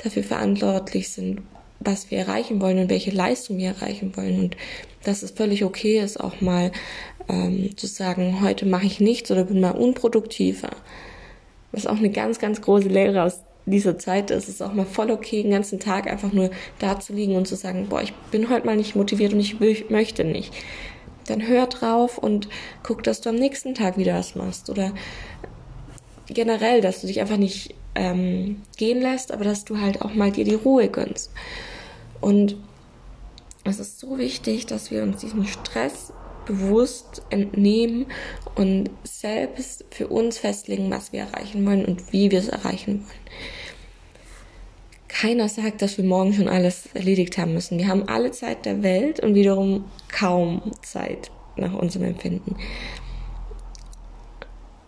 dafür 0.02 0.24
verantwortlich 0.24 1.10
sind, 1.10 1.42
was 1.80 2.10
wir 2.10 2.18
erreichen 2.18 2.60
wollen 2.60 2.78
und 2.78 2.90
welche 2.90 3.10
Leistung 3.10 3.58
wir 3.58 3.68
erreichen 3.68 4.16
wollen 4.16 4.40
und 4.40 4.56
dass 5.04 5.22
es 5.22 5.32
völlig 5.32 5.64
okay 5.64 6.00
ist, 6.00 6.18
auch 6.18 6.40
mal 6.40 6.72
ähm, 7.28 7.76
zu 7.76 7.86
sagen, 7.86 8.40
heute 8.42 8.66
mache 8.66 8.86
ich 8.86 9.00
nichts 9.00 9.30
oder 9.30 9.44
bin 9.44 9.60
mal 9.60 9.72
unproduktiver. 9.72 10.70
Was 11.72 11.86
auch 11.86 11.98
eine 11.98 12.10
ganz, 12.10 12.38
ganz 12.38 12.60
große 12.60 12.88
Lehre 12.88 13.22
aus 13.22 13.40
dieser 13.66 13.98
Zeit 13.98 14.30
ist 14.30 14.48
es 14.48 14.60
auch 14.60 14.74
mal 14.74 14.84
voll 14.84 15.10
okay, 15.10 15.42
den 15.42 15.52
ganzen 15.52 15.80
Tag 15.80 16.06
einfach 16.06 16.32
nur 16.32 16.50
da 16.78 17.00
zu 17.00 17.12
liegen 17.12 17.36
und 17.36 17.48
zu 17.48 17.56
sagen, 17.56 17.86
boah, 17.88 18.02
ich 18.02 18.12
bin 18.30 18.50
heute 18.50 18.66
mal 18.66 18.76
nicht 18.76 18.94
motiviert 18.94 19.32
und 19.32 19.40
ich 19.40 19.58
möchte 19.90 20.24
nicht. 20.24 20.52
Dann 21.26 21.46
hör 21.46 21.66
drauf 21.66 22.18
und 22.18 22.48
guck, 22.82 23.02
dass 23.02 23.22
du 23.22 23.30
am 23.30 23.36
nächsten 23.36 23.74
Tag 23.74 23.96
wieder 23.96 24.14
was 24.14 24.34
machst. 24.34 24.68
Oder 24.68 24.92
generell, 26.26 26.82
dass 26.82 27.00
du 27.00 27.06
dich 27.06 27.20
einfach 27.20 27.38
nicht 27.38 27.74
ähm, 27.94 28.60
gehen 28.76 29.00
lässt, 29.00 29.32
aber 29.32 29.44
dass 29.44 29.64
du 29.64 29.80
halt 29.80 30.02
auch 30.02 30.12
mal 30.12 30.30
dir 30.30 30.44
die 30.44 30.54
Ruhe 30.54 30.88
gönnst. 30.88 31.30
Und 32.20 32.56
es 33.64 33.78
ist 33.78 33.98
so 33.98 34.18
wichtig, 34.18 34.66
dass 34.66 34.90
wir 34.90 35.02
uns 35.02 35.20
diesen 35.20 35.46
Stress 35.46 36.12
bewusst 36.46 37.22
entnehmen 37.30 38.06
und 38.54 38.90
selbst 39.04 39.84
für 39.90 40.08
uns 40.08 40.38
festlegen, 40.38 40.90
was 40.90 41.12
wir 41.12 41.20
erreichen 41.20 41.64
wollen 41.66 41.84
und 41.84 42.12
wie 42.12 42.30
wir 42.30 42.38
es 42.38 42.48
erreichen 42.48 43.00
wollen. 43.00 43.24
Keiner 45.08 45.48
sagt, 45.48 45.80
dass 45.80 45.96
wir 45.96 46.04
morgen 46.04 46.32
schon 46.32 46.48
alles 46.48 46.88
erledigt 46.92 47.38
haben 47.38 47.54
müssen. 47.54 47.78
Wir 47.78 47.86
haben 47.86 48.08
alle 48.08 48.32
Zeit 48.32 48.66
der 48.66 48.82
Welt 48.82 49.20
und 49.20 49.34
wiederum 49.34 49.84
kaum 50.08 50.72
Zeit 50.82 51.30
nach 51.56 51.72
unserem 51.72 52.06
Empfinden. 52.06 52.56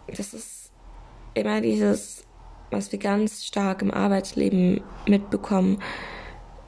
das 0.08 0.34
ist 0.34 0.70
immer 1.34 1.60
dieses, 1.60 2.24
was 2.70 2.90
wir 2.90 2.98
ganz 2.98 3.44
stark 3.44 3.82
im 3.82 3.92
Arbeitsleben 3.92 4.80
mitbekommen. 5.06 5.80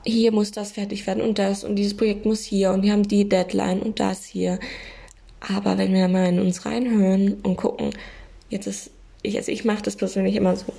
Hier 0.05 0.31
muss 0.31 0.51
das 0.51 0.71
fertig 0.71 1.05
werden 1.07 1.21
und 1.21 1.39
das 1.39 1.63
und 1.63 1.75
dieses 1.75 1.95
Projekt 1.95 2.25
muss 2.25 2.43
hier 2.43 2.71
und 2.71 2.83
wir 2.83 2.93
haben 2.93 3.07
die 3.07 3.27
Deadline 3.27 3.81
und 3.81 3.99
das 3.99 4.25
hier. 4.25 4.59
Aber 5.39 5.77
wenn 5.77 5.93
wir 5.93 6.07
mal 6.07 6.27
in 6.27 6.39
uns 6.39 6.65
reinhören 6.65 7.35
und 7.43 7.57
gucken, 7.57 7.91
jetzt 8.49 8.67
ist 8.67 8.91
ich, 9.21 9.37
also 9.37 9.51
ich 9.51 9.65
mache 9.65 9.83
das 9.83 9.95
persönlich 9.95 10.35
immer 10.35 10.55
so. 10.55 10.73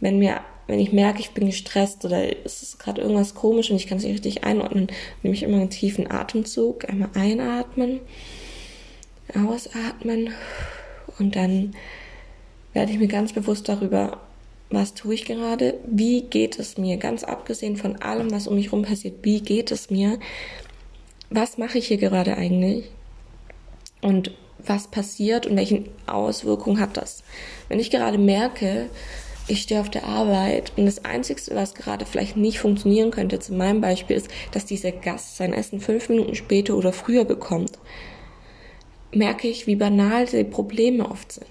Wenn 0.00 0.18
mir, 0.18 0.40
wenn 0.66 0.78
ich 0.78 0.92
merke, 0.92 1.20
ich 1.20 1.32
bin 1.32 1.46
gestresst 1.46 2.04
oder 2.04 2.24
es 2.44 2.62
ist 2.62 2.78
gerade 2.78 3.00
irgendwas 3.00 3.34
komisch 3.34 3.70
und 3.70 3.76
ich 3.76 3.86
kann 3.86 3.98
es 3.98 4.04
nicht 4.04 4.14
richtig 4.14 4.44
einordnen, 4.44 4.88
nehme 5.22 5.34
ich 5.34 5.42
immer 5.42 5.58
einen 5.58 5.70
tiefen 5.70 6.10
Atemzug, 6.10 6.88
einmal 6.88 7.10
einatmen, 7.14 8.00
ausatmen 9.34 10.30
und 11.18 11.36
dann 11.36 11.74
werde 12.72 12.92
ich 12.92 12.98
mir 12.98 13.08
ganz 13.08 13.32
bewusst 13.32 13.68
darüber, 13.68 14.20
was 14.72 14.94
tue 14.94 15.14
ich 15.14 15.24
gerade, 15.24 15.74
wie 15.86 16.22
geht 16.22 16.58
es 16.58 16.78
mir, 16.78 16.96
ganz 16.96 17.24
abgesehen 17.24 17.76
von 17.76 17.96
allem, 17.96 18.30
was 18.30 18.46
um 18.46 18.54
mich 18.54 18.66
herum 18.66 18.82
passiert, 18.82 19.16
wie 19.22 19.40
geht 19.40 19.70
es 19.70 19.90
mir, 19.90 20.18
was 21.30 21.58
mache 21.58 21.78
ich 21.78 21.88
hier 21.88 21.98
gerade 21.98 22.36
eigentlich? 22.36 22.90
Und 24.00 24.32
was 24.58 24.88
passiert 24.88 25.46
und 25.46 25.56
welche 25.56 25.84
Auswirkungen 26.06 26.80
hat 26.80 26.96
das. 26.96 27.22
Wenn 27.68 27.80
ich 27.80 27.90
gerade 27.90 28.18
merke, 28.18 28.88
ich 29.48 29.62
stehe 29.62 29.80
auf 29.80 29.90
der 29.90 30.04
Arbeit 30.04 30.72
und 30.76 30.86
das 30.86 31.04
Einzige, 31.04 31.40
was 31.54 31.74
gerade 31.74 32.06
vielleicht 32.06 32.36
nicht 32.36 32.58
funktionieren 32.58 33.10
könnte, 33.10 33.40
zu 33.40 33.54
meinem 33.54 33.80
Beispiel, 33.80 34.16
ist, 34.16 34.28
dass 34.52 34.66
dieser 34.66 34.92
Gast 34.92 35.36
sein 35.36 35.52
Essen 35.52 35.80
fünf 35.80 36.08
Minuten 36.08 36.34
später 36.34 36.76
oder 36.76 36.92
früher 36.92 37.24
bekommt, 37.24 37.78
merke 39.14 39.48
ich, 39.48 39.66
wie 39.66 39.76
banal 39.76 40.26
die 40.26 40.44
Probleme 40.44 41.10
oft 41.10 41.32
sind. 41.32 41.46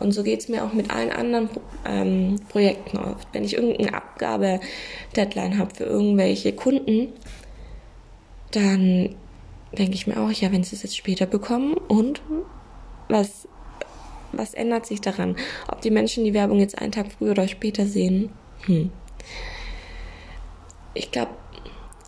Und 0.00 0.12
so 0.12 0.22
geht 0.22 0.40
es 0.40 0.48
mir 0.48 0.64
auch 0.64 0.72
mit 0.72 0.90
allen 0.90 1.10
anderen 1.10 1.50
ähm, 1.86 2.36
Projekten 2.48 2.98
oft. 2.98 3.28
Wenn 3.32 3.44
ich 3.44 3.54
irgendeine 3.54 3.94
Abgabe-Deadline 3.94 5.58
habe 5.58 5.74
für 5.74 5.84
irgendwelche 5.84 6.52
Kunden, 6.52 7.12
dann 8.52 9.14
denke 9.72 9.94
ich 9.94 10.06
mir 10.06 10.20
auch, 10.20 10.30
ja, 10.30 10.52
wenn 10.52 10.64
sie 10.64 10.76
es 10.76 10.82
jetzt 10.82 10.96
später 10.96 11.26
bekommen 11.26 11.74
und 11.74 12.20
was, 13.08 13.48
was 14.32 14.54
ändert 14.54 14.86
sich 14.86 15.00
daran? 15.00 15.36
Ob 15.68 15.80
die 15.82 15.90
Menschen 15.90 16.24
die 16.24 16.34
Werbung 16.34 16.58
jetzt 16.58 16.78
einen 16.78 16.92
Tag 16.92 17.12
früher 17.12 17.32
oder 17.32 17.48
später 17.48 17.86
sehen? 17.86 18.30
Hm. 18.66 18.90
Ich 20.94 21.10
glaube, 21.10 21.32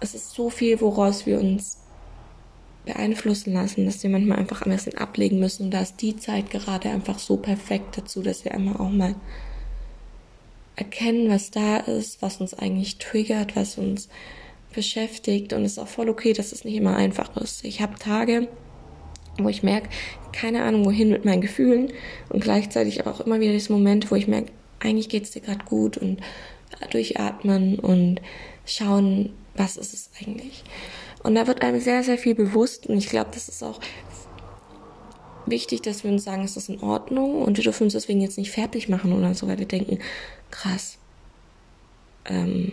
es 0.01 0.15
ist 0.15 0.33
so 0.33 0.51
viel, 0.51 0.81
woraus 0.81 1.27
wir 1.27 1.41
uns 1.41 1.84
beeinflussen 2.87 3.55
lassen, 3.55 3.87
dass 3.87 4.03
wir 4.03 4.11
manchmal 4.11 4.39
einfach 4.39 4.63
ein 4.63 4.71
bisschen 4.71 4.99
ablegen 4.99 5.39
müssen. 5.39 5.65
Und 5.65 5.71
da 5.71 5.81
ist 5.81 6.01
die 6.03 6.17
Zeit 6.17 6.51
gerade 6.51 6.91
einfach 6.91 7.19
so 7.19 7.37
perfekt 7.37 7.97
dazu, 7.97 8.23
dass 8.23 8.45
wir 8.45 8.53
einmal 8.53 8.77
auch 8.77 8.91
mal 8.91 9.15
erkennen, 10.77 11.31
was 11.31 11.51
da 11.51 11.79
ist, 11.79 12.21
was 12.21 12.41
uns 12.41 12.55
eigentlich 12.55 12.99
triggert, 12.99 13.57
was 13.57 13.79
uns 13.79 14.09
beschäftigt 14.75 15.53
und 15.53 15.65
es 15.65 15.73
ist 15.73 15.79
auch 15.79 15.89
voll 15.89 16.09
okay, 16.09 16.33
dass 16.33 16.53
es 16.53 16.65
nicht 16.65 16.75
immer 16.75 16.97
einfach 16.97 17.37
ist. 17.37 17.65
Ich 17.65 17.81
habe 17.81 17.99
Tage, 17.99 18.49
wo 19.39 19.49
ich 19.49 19.63
merke, 19.63 19.89
keine 20.33 20.65
Ahnung 20.65 20.85
wohin 20.85 21.11
mit 21.11 21.25
meinen 21.25 21.41
Gefühlen 21.41 21.93
und 22.29 22.43
gleichzeitig 22.43 23.01
aber 23.01 23.13
auch 23.13 23.21
immer 23.21 23.41
wieder 23.41 23.53
diese 23.53 23.73
Momente, 23.73 24.11
wo 24.11 24.17
ich 24.17 24.27
merke, 24.27 24.51
eigentlich 24.81 25.09
geht 25.09 25.25
es 25.25 25.31
dir 25.31 25.41
gerade 25.41 25.65
gut 25.65 25.97
und 25.97 26.21
durchatmen 26.91 27.79
und 27.79 28.21
schauen, 28.67 29.31
was 29.55 29.77
ist 29.77 29.95
es 29.95 30.11
eigentlich. 30.21 30.65
Und 31.25 31.35
da 31.35 31.47
wird 31.47 31.63
einem 31.63 31.81
sehr, 31.81 32.05
sehr 32.05 32.19
viel 32.19 32.35
bewusst 32.35 32.87
und 32.87 32.99
ich 32.99 33.09
glaube, 33.09 33.31
das 33.33 33.49
ist 33.49 33.63
auch 33.65 33.81
wichtig, 35.47 35.81
dass 35.83 36.05
wir 36.05 36.11
uns 36.11 36.23
sagen, 36.23 36.45
es 36.45 36.57
ist 36.57 36.69
in 36.69 36.81
Ordnung 36.81 37.43
und 37.43 37.57
wir 37.57 37.65
dürfen 37.65 37.85
uns 37.85 37.95
deswegen 37.95 38.21
jetzt 38.21 38.39
nicht 38.39 38.51
fertig 38.51 38.89
machen 38.91 39.13
oder 39.13 39.35
so, 39.35 39.49
weil 39.49 39.59
wir 39.59 39.67
denken, 39.67 39.99
krass, 40.51 40.99
ähm, 42.27 42.73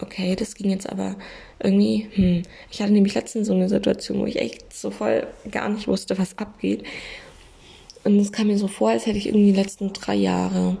okay, 0.00 0.34
das 0.34 0.54
ging 0.54 0.70
jetzt 0.70 0.88
aber 0.88 1.16
irgendwie, 1.58 2.08
hm. 2.14 2.42
Ich 2.70 2.80
hatte 2.80 2.92
nämlich 2.92 3.14
letztens 3.14 3.48
so 3.48 3.54
eine 3.54 3.68
Situation, 3.68 4.18
wo 4.18 4.24
ich 4.24 4.40
echt 4.40 4.72
so 4.72 4.90
voll 4.90 5.26
gar 5.50 5.68
nicht 5.68 5.86
wusste, 5.86 6.18
was 6.18 6.38
abgeht. 6.38 6.84
Und 8.04 8.18
es 8.18 8.32
kam 8.32 8.46
mir 8.46 8.56
so 8.56 8.66
vor, 8.66 8.90
als 8.90 9.04
hätte 9.04 9.18
ich 9.18 9.26
irgendwie 9.26 9.52
die 9.52 9.58
letzten 9.58 9.92
drei 9.92 10.14
Jahre 10.14 10.78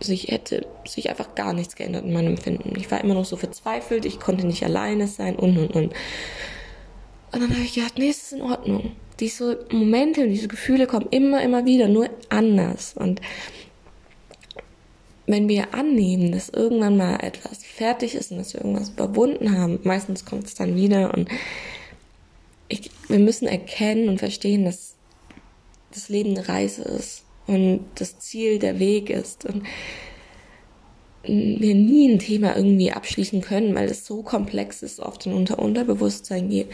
sich 0.00 0.28
hätte 0.28 0.66
sich 0.86 1.10
einfach 1.10 1.34
gar 1.34 1.52
nichts 1.52 1.76
geändert 1.76 2.04
in 2.04 2.12
meinem 2.12 2.36
Empfinden. 2.36 2.74
Ich 2.76 2.90
war 2.90 3.02
immer 3.02 3.14
noch 3.14 3.24
so 3.24 3.36
verzweifelt, 3.36 4.04
ich 4.04 4.20
konnte 4.20 4.46
nicht 4.46 4.64
alleine 4.64 5.06
sein 5.08 5.36
und 5.36 5.56
und 5.58 5.74
und. 5.74 5.94
Und 7.32 7.42
dann 7.42 7.50
habe 7.50 7.62
ich 7.62 7.74
gedacht, 7.74 7.98
nee, 7.98 8.08
es 8.08 8.22
ist 8.22 8.32
in 8.34 8.42
Ordnung. 8.42 8.92
Diese 9.20 9.66
Momente, 9.70 10.28
diese 10.28 10.48
Gefühle 10.48 10.86
kommen 10.86 11.08
immer, 11.10 11.42
immer 11.42 11.64
wieder, 11.64 11.88
nur 11.88 12.08
anders. 12.28 12.94
Und 12.96 13.20
wenn 15.26 15.48
wir 15.48 15.74
annehmen, 15.74 16.32
dass 16.32 16.50
irgendwann 16.50 16.96
mal 16.96 17.16
etwas 17.16 17.64
fertig 17.64 18.14
ist 18.14 18.30
und 18.30 18.38
dass 18.38 18.54
wir 18.54 18.60
irgendwas 18.60 18.90
überwunden 18.90 19.58
haben, 19.58 19.80
meistens 19.82 20.24
kommt 20.24 20.46
es 20.46 20.54
dann 20.54 20.76
wieder 20.76 21.12
und 21.14 21.28
ich, 22.68 22.90
wir 23.08 23.18
müssen 23.18 23.48
erkennen 23.48 24.08
und 24.08 24.18
verstehen, 24.18 24.64
dass 24.64 24.94
das 25.92 26.08
Leben 26.08 26.36
eine 26.36 26.48
Reise 26.48 26.82
ist 26.82 27.25
und 27.46 27.80
das 27.94 28.18
Ziel 28.18 28.58
der 28.58 28.78
Weg 28.78 29.10
ist 29.10 29.44
und 29.44 29.62
wir 31.28 31.74
nie 31.74 32.12
ein 32.12 32.18
Thema 32.18 32.56
irgendwie 32.56 32.92
abschließen 32.92 33.40
können, 33.40 33.74
weil 33.74 33.88
es 33.88 34.06
so 34.06 34.22
komplex 34.22 34.82
ist, 34.82 35.00
oft 35.00 35.26
in 35.26 35.32
unser 35.32 35.58
Unterbewusstsein 35.58 36.48
geht, 36.48 36.68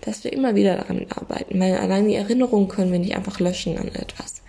dass 0.00 0.24
wir 0.24 0.32
immer 0.32 0.54
wieder 0.54 0.76
daran 0.76 1.06
arbeiten, 1.08 1.60
weil 1.60 1.76
allein 1.76 2.08
die 2.08 2.14
Erinnerungen 2.14 2.68
können 2.68 2.90
wir 2.90 2.98
nicht 2.98 3.16
einfach 3.16 3.38
löschen 3.38 3.78
an 3.78 3.88
etwas. 3.88 4.42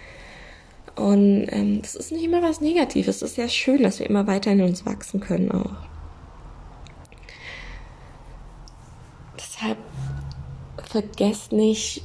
Und 0.95 1.47
ähm, 1.49 1.81
das 1.81 1.95
ist 1.95 2.11
nicht 2.11 2.23
immer 2.23 2.41
was 2.41 2.61
Negatives. 2.61 3.17
Es 3.17 3.21
ist 3.21 3.35
sehr 3.35 3.49
schön, 3.49 3.83
dass 3.83 3.99
wir 3.99 4.07
immer 4.07 4.27
weiter 4.27 4.51
in 4.51 4.61
uns 4.61 4.85
wachsen 4.85 5.19
können 5.19 5.51
auch. 5.51 5.75
Deshalb 9.37 9.77
vergesst 10.83 11.51
nicht, 11.51 12.03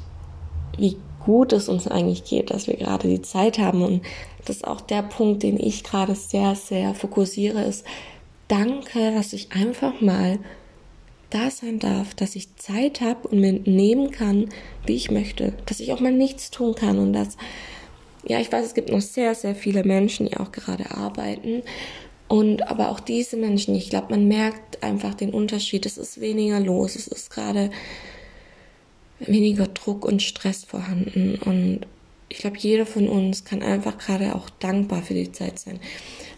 wie 0.78 0.96
gut 1.24 1.52
es 1.52 1.68
uns 1.68 1.86
eigentlich 1.88 2.24
geht, 2.24 2.50
dass 2.50 2.66
wir 2.66 2.76
gerade 2.76 3.08
die 3.08 3.22
Zeit 3.22 3.58
haben. 3.58 3.82
Und 3.82 4.02
das 4.44 4.56
ist 4.56 4.66
auch 4.66 4.80
der 4.80 5.02
Punkt, 5.02 5.42
den 5.42 5.58
ich 5.58 5.84
gerade 5.84 6.14
sehr, 6.14 6.54
sehr 6.54 6.94
fokussiere, 6.94 7.62
ist, 7.62 7.84
danke, 8.48 9.12
dass 9.12 9.32
ich 9.32 9.52
einfach 9.52 10.00
mal 10.00 10.38
da 11.30 11.50
sein 11.50 11.78
darf, 11.78 12.14
dass 12.14 12.36
ich 12.36 12.56
Zeit 12.56 13.00
habe 13.00 13.28
und 13.28 13.40
mir 13.40 13.52
nehmen 13.52 14.10
kann, 14.10 14.48
wie 14.86 14.94
ich 14.94 15.10
möchte, 15.10 15.52
dass 15.66 15.80
ich 15.80 15.92
auch 15.92 16.00
mal 16.00 16.12
nichts 16.12 16.50
tun 16.50 16.74
kann 16.74 16.98
und 16.98 17.12
dass 17.12 17.36
ja, 18.26 18.40
ich 18.40 18.50
weiß, 18.50 18.64
es 18.64 18.74
gibt 18.74 18.90
noch 18.90 19.00
sehr, 19.00 19.34
sehr 19.34 19.54
viele 19.54 19.84
Menschen, 19.84 20.26
die 20.26 20.36
auch 20.36 20.52
gerade 20.52 20.90
arbeiten. 20.90 21.62
Und 22.28 22.68
aber 22.68 22.90
auch 22.90 23.00
diese 23.00 23.36
Menschen, 23.36 23.74
ich 23.74 23.88
glaube, 23.88 24.08
man 24.10 24.28
merkt 24.28 24.82
einfach 24.82 25.14
den 25.14 25.30
Unterschied. 25.30 25.86
Es 25.86 25.96
ist 25.96 26.20
weniger 26.20 26.60
los, 26.60 26.94
es 26.94 27.08
ist 27.08 27.30
gerade 27.30 27.70
weniger 29.20 29.66
Druck 29.66 30.04
und 30.04 30.22
Stress 30.22 30.64
vorhanden. 30.64 31.36
Und 31.36 31.86
ich 32.28 32.38
glaube, 32.38 32.58
jeder 32.58 32.86
von 32.86 33.08
uns 33.08 33.44
kann 33.44 33.62
einfach 33.62 33.98
gerade 33.98 34.34
auch 34.34 34.50
dankbar 34.50 35.02
für 35.02 35.14
die 35.14 35.32
Zeit 35.32 35.58
sein. 35.58 35.80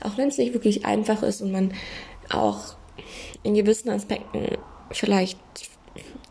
Auch 0.00 0.16
wenn 0.16 0.28
es 0.28 0.38
nicht 0.38 0.54
wirklich 0.54 0.84
einfach 0.84 1.22
ist 1.22 1.42
und 1.42 1.52
man 1.52 1.72
auch 2.30 2.74
in 3.42 3.54
gewissen 3.54 3.90
Aspekten 3.90 4.56
vielleicht 4.90 5.38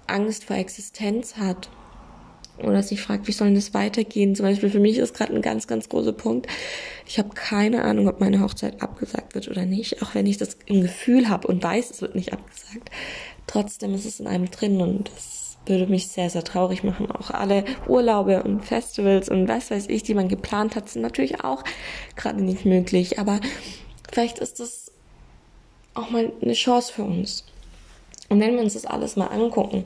Angst 0.07 0.45
vor 0.45 0.55
Existenz 0.55 1.37
hat 1.37 1.69
oder 2.57 2.83
sich 2.83 3.01
fragt, 3.01 3.27
wie 3.27 3.31
soll 3.31 3.47
denn 3.47 3.55
das 3.55 3.73
weitergehen? 3.73 4.35
Zum 4.35 4.45
Beispiel 4.45 4.69
für 4.69 4.79
mich 4.79 4.97
ist 4.97 5.13
gerade 5.13 5.33
ein 5.33 5.41
ganz, 5.41 5.67
ganz 5.67 5.87
großer 5.87 6.13
Punkt. 6.13 6.47
Ich 7.05 7.17
habe 7.17 7.29
keine 7.29 7.83
Ahnung, 7.83 8.07
ob 8.07 8.19
meine 8.19 8.41
Hochzeit 8.41 8.81
abgesagt 8.81 9.35
wird 9.35 9.47
oder 9.47 9.65
nicht, 9.65 10.01
auch 10.01 10.15
wenn 10.15 10.25
ich 10.25 10.37
das 10.37 10.57
im 10.65 10.81
Gefühl 10.81 11.29
habe 11.29 11.47
und 11.47 11.63
weiß, 11.63 11.91
es 11.91 12.01
wird 12.01 12.15
nicht 12.15 12.33
abgesagt. 12.33 12.89
Trotzdem 13.47 13.93
ist 13.93 14.05
es 14.05 14.19
in 14.19 14.27
einem 14.27 14.51
drin 14.51 14.81
und 14.81 15.09
das 15.09 15.48
würde 15.69 15.87
mich 15.87 16.07
sehr, 16.07 16.29
sehr 16.29 16.43
traurig 16.43 16.83
machen. 16.83 17.11
Auch 17.11 17.31
alle 17.31 17.63
Urlaube 17.87 18.43
und 18.43 18.65
Festivals 18.65 19.29
und 19.29 19.47
was 19.47 19.71
weiß 19.71 19.87
ich, 19.87 20.03
die 20.03 20.13
man 20.13 20.27
geplant 20.27 20.75
hat, 20.75 20.89
sind 20.89 21.01
natürlich 21.01 21.43
auch 21.43 21.63
gerade 22.15 22.43
nicht 22.43 22.65
möglich. 22.65 23.19
Aber 23.19 23.39
vielleicht 24.11 24.39
ist 24.39 24.59
das 24.59 24.91
auch 25.93 26.09
mal 26.09 26.31
eine 26.41 26.53
Chance 26.53 26.93
für 26.93 27.03
uns. 27.03 27.45
Und 28.29 28.39
wenn 28.39 28.53
wir 28.53 28.61
uns 28.61 28.73
das 28.73 28.85
alles 28.85 29.15
mal 29.15 29.27
angucken, 29.27 29.83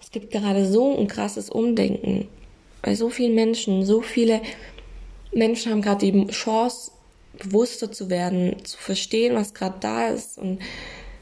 es 0.00 0.10
gibt 0.10 0.30
gerade 0.30 0.66
so 0.66 0.96
ein 0.98 1.08
krasses 1.08 1.50
Umdenken 1.50 2.28
bei 2.82 2.94
so 2.94 3.10
vielen 3.10 3.34
Menschen. 3.34 3.84
So 3.84 4.00
viele 4.00 4.40
Menschen 5.32 5.72
haben 5.72 5.82
gerade 5.82 6.10
die 6.10 6.26
Chance, 6.28 6.92
bewusster 7.38 7.92
zu 7.92 8.10
werden, 8.10 8.56
zu 8.64 8.78
verstehen, 8.78 9.34
was 9.34 9.54
gerade 9.54 9.76
da 9.80 10.08
ist 10.08 10.38
und 10.38 10.60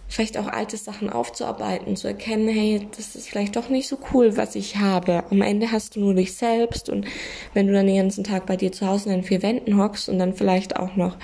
vielleicht 0.08 0.38
auch 0.38 0.46
alte 0.46 0.76
Sachen 0.76 1.10
aufzuarbeiten, 1.10 1.96
zu 1.96 2.08
erkennen, 2.08 2.48
hey, 2.48 2.86
das 2.96 3.16
ist 3.16 3.28
vielleicht 3.28 3.56
doch 3.56 3.68
nicht 3.68 3.88
so 3.88 3.98
cool, 4.12 4.36
was 4.36 4.54
ich 4.54 4.76
habe. 4.76 5.24
Am 5.30 5.42
Ende 5.42 5.72
hast 5.72 5.96
du 5.96 6.00
nur 6.00 6.14
dich 6.14 6.34
selbst 6.34 6.88
und 6.88 7.06
wenn 7.54 7.66
du 7.66 7.72
dann 7.72 7.86
den 7.86 7.96
ganzen 7.96 8.24
Tag 8.24 8.46
bei 8.46 8.56
dir 8.56 8.72
zu 8.72 8.86
Hause 8.86 9.10
in 9.10 9.16
den 9.16 9.24
vier 9.24 9.42
Wänden 9.42 9.78
hockst 9.78 10.08
und 10.08 10.18
dann 10.18 10.34
vielleicht 10.34 10.76
auch 10.76 10.96
noch 10.96 11.16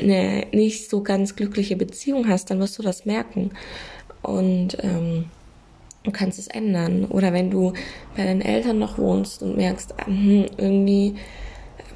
eine 0.00 0.46
nicht 0.52 0.88
so 0.88 1.02
ganz 1.02 1.36
glückliche 1.36 1.76
Beziehung 1.76 2.28
hast, 2.28 2.50
dann 2.50 2.58
wirst 2.60 2.78
du 2.78 2.82
das 2.82 3.04
merken. 3.04 3.50
Und 4.22 4.78
ähm, 4.82 5.26
du 6.04 6.10
kannst 6.10 6.38
es 6.38 6.48
ändern. 6.48 7.04
Oder 7.04 7.32
wenn 7.32 7.50
du 7.50 7.72
bei 8.16 8.24
deinen 8.24 8.40
Eltern 8.40 8.78
noch 8.78 8.98
wohnst 8.98 9.42
und 9.42 9.56
merkst, 9.56 9.94
hm, 10.04 10.46
irgendwie 10.56 11.16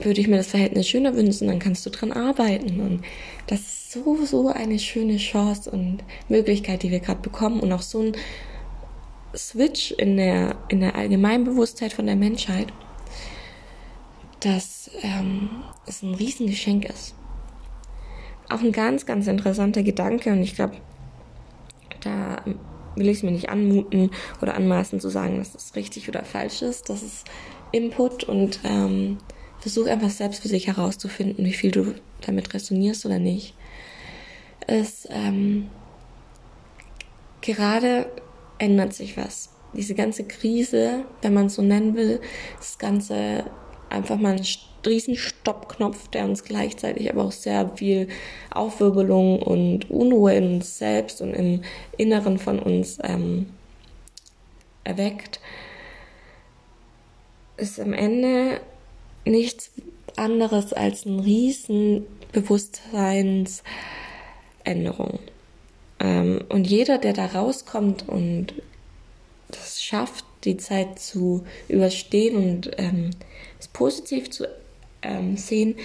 würde 0.01 0.21
ich 0.21 0.29
mir 0.29 0.37
das 0.37 0.49
Verhältnis 0.49 0.89
schöner 0.89 1.15
wünschen, 1.15 1.49
dann 1.49 1.59
kannst 1.59 1.85
du 1.87 1.91
dran 1.91 2.13
arbeiten. 2.13 2.81
Und 2.81 3.05
das 3.47 3.61
ist 3.61 3.93
so, 3.93 4.25
so 4.25 4.49
eine 4.49 4.79
schöne 4.79 5.17
Chance 5.17 5.71
und 5.71 5.99
Möglichkeit, 6.29 6.83
die 6.83 6.91
wir 6.91 7.01
gerade 7.01 7.21
bekommen 7.21 7.61
und 7.61 7.73
auch 7.73 7.83
so 7.83 8.01
ein 8.01 8.17
Switch 9.35 9.93
in 9.93 10.17
der, 10.17 10.57
in 10.69 10.81
der 10.81 10.97
Allgemeinbewusstheit 10.97 11.93
von 11.93 12.07
der 12.07 12.17
Menschheit, 12.17 12.73
dass 14.41 14.91
ähm, 15.03 15.51
es 15.87 16.03
ein 16.03 16.15
Riesengeschenk 16.15 16.89
ist. 16.89 17.15
Auch 18.49 18.61
ein 18.61 18.73
ganz, 18.73 19.07
ganz 19.07 19.27
interessanter 19.27 19.83
Gedanke 19.83 20.31
und 20.31 20.43
ich 20.43 20.55
glaube, 20.55 20.77
da 22.01 22.43
will 22.95 23.09
ich 23.09 23.19
es 23.19 23.23
mir 23.23 23.33
nicht 23.33 23.51
anmuten 23.51 24.11
oder 24.41 24.55
anmaßen 24.55 25.01
zu 25.01 25.09
sagen, 25.09 25.39
dass 25.39 25.53
das 25.53 25.75
richtig 25.75 26.09
oder 26.09 26.25
falsch 26.25 26.63
ist. 26.63 26.89
Das 26.89 27.03
ist 27.03 27.27
Input 27.73 28.25
und 28.25 28.61
ähm, 28.65 29.19
versuch 29.67 29.89
einfach 29.89 30.11
selbst 30.11 30.43
für 30.43 30.49
sich 30.49 30.69
herauszufinden, 30.69 31.45
wie 31.45 31.53
viel 31.53 31.73
du 31.73 31.93
damit 32.25 32.55
resonierst 32.55 33.05
oder 33.05 33.19
nicht. 33.19 33.53
Es 34.65 35.09
ähm, 35.11 35.67
gerade 37.41 38.09
ändert 38.59 38.95
sich 38.95 39.17
was. 39.17 39.51
Diese 39.73 39.97
ganze 39.97 40.23
Krise, 40.23 41.05
wenn 41.21 41.35
man 41.35 41.47
es 41.47 41.57
so 41.57 41.63
nennen 41.63 41.97
will, 41.97 42.21
das 42.59 42.79
Ganze 42.79 43.51
einfach 43.91 44.17
mal 44.19 44.37
ein 44.37 44.47
riesen 44.87 45.17
Stoppknopf, 45.17 46.07
der 46.11 46.27
uns 46.27 46.45
gleichzeitig 46.45 47.13
aber 47.13 47.25
auch 47.25 47.33
sehr 47.33 47.69
viel 47.75 48.07
Aufwirbelung 48.53 49.43
und 49.43 49.91
Unruhe 49.91 50.33
in 50.37 50.55
uns 50.55 50.79
selbst 50.79 51.21
und 51.21 51.35
im 51.35 51.63
Inneren 51.97 52.39
von 52.39 52.61
uns 52.61 53.01
ähm, 53.03 53.47
erweckt, 54.85 55.41
ist 57.57 57.81
am 57.81 57.93
Ende 57.93 58.61
nichts 59.27 59.71
anderes 60.17 60.73
als 60.73 61.05
ein 61.05 61.21
riesen 61.21 62.07
Bewusstseinsänderung. 62.33 65.19
Ähm, 66.01 66.45
und 66.49 66.67
jeder, 66.67 66.99
der 66.99 67.13
da 67.13 67.27
rauskommt 67.27 68.09
und 68.09 68.55
das 69.49 69.83
schafft, 69.83 70.25
die 70.45 70.57
Zeit 70.57 70.99
zu 70.99 71.45
überstehen 71.69 72.37
und 72.37 72.71
ähm, 72.79 73.11
es 73.59 73.69
positiv 73.69 74.31
zu 74.31 74.47
ähm, 75.03 75.37
sehen, 75.37 75.77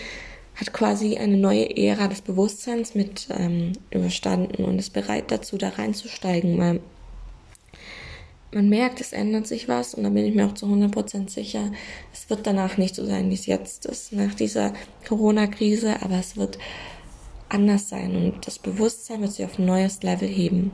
hat 0.55 0.73
quasi 0.73 1.17
eine 1.17 1.37
neue 1.37 1.75
Ära 1.77 2.07
des 2.07 2.21
Bewusstseins 2.21 2.93
mit 2.93 3.27
ähm, 3.31 3.73
überstanden 3.89 4.63
und 4.63 4.79
ist 4.79 4.93
bereit 4.93 5.31
dazu, 5.31 5.57
da 5.57 5.69
reinzusteigen, 5.69 6.57
weil 6.57 6.81
man 8.53 8.69
merkt, 8.69 8.99
es 8.99 9.13
ändert 9.13 9.47
sich 9.47 9.67
was 9.67 9.93
und 9.93 10.03
da 10.03 10.09
bin 10.09 10.25
ich 10.25 10.35
mir 10.35 10.45
auch 10.45 10.53
zu 10.53 10.65
100% 10.65 11.29
sicher, 11.29 11.71
es 12.13 12.29
wird 12.29 12.45
danach 12.45 12.77
nicht 12.77 12.95
so 12.95 13.05
sein, 13.05 13.29
wie 13.29 13.35
es 13.35 13.45
jetzt 13.45 13.85
ist, 13.85 14.11
nach 14.11 14.33
dieser 14.33 14.73
Corona-Krise, 15.07 16.01
aber 16.01 16.19
es 16.19 16.35
wird 16.35 16.57
anders 17.49 17.89
sein 17.89 18.15
und 18.15 18.47
das 18.47 18.59
Bewusstsein 18.59 19.21
wird 19.21 19.31
sich 19.31 19.45
auf 19.45 19.57
ein 19.57 19.65
neues 19.65 20.03
Level 20.03 20.27
heben. 20.27 20.71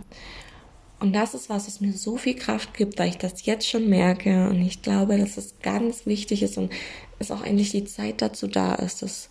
Und 1.00 1.14
das 1.14 1.36
ist 1.36 1.50
was, 1.50 1.68
was 1.68 1.80
mir 1.80 1.94
so 1.94 2.18
viel 2.18 2.34
Kraft 2.34 2.74
gibt, 2.74 2.98
weil 2.98 3.10
ich 3.10 3.18
das 3.18 3.46
jetzt 3.46 3.68
schon 3.68 3.88
merke 3.88 4.50
und 4.50 4.62
ich 4.62 4.82
glaube, 4.82 5.18
dass 5.18 5.38
es 5.38 5.56
ganz 5.62 6.08
wichtig 6.08 6.42
ist 6.42 6.58
und 6.58 6.72
es 7.20 7.30
auch 7.30 7.44
endlich 7.44 7.72
die 7.72 7.86
Zeit 7.86 8.22
dazu 8.24 8.48
da 8.48 8.74
ist, 8.76 9.04
dass 9.04 9.30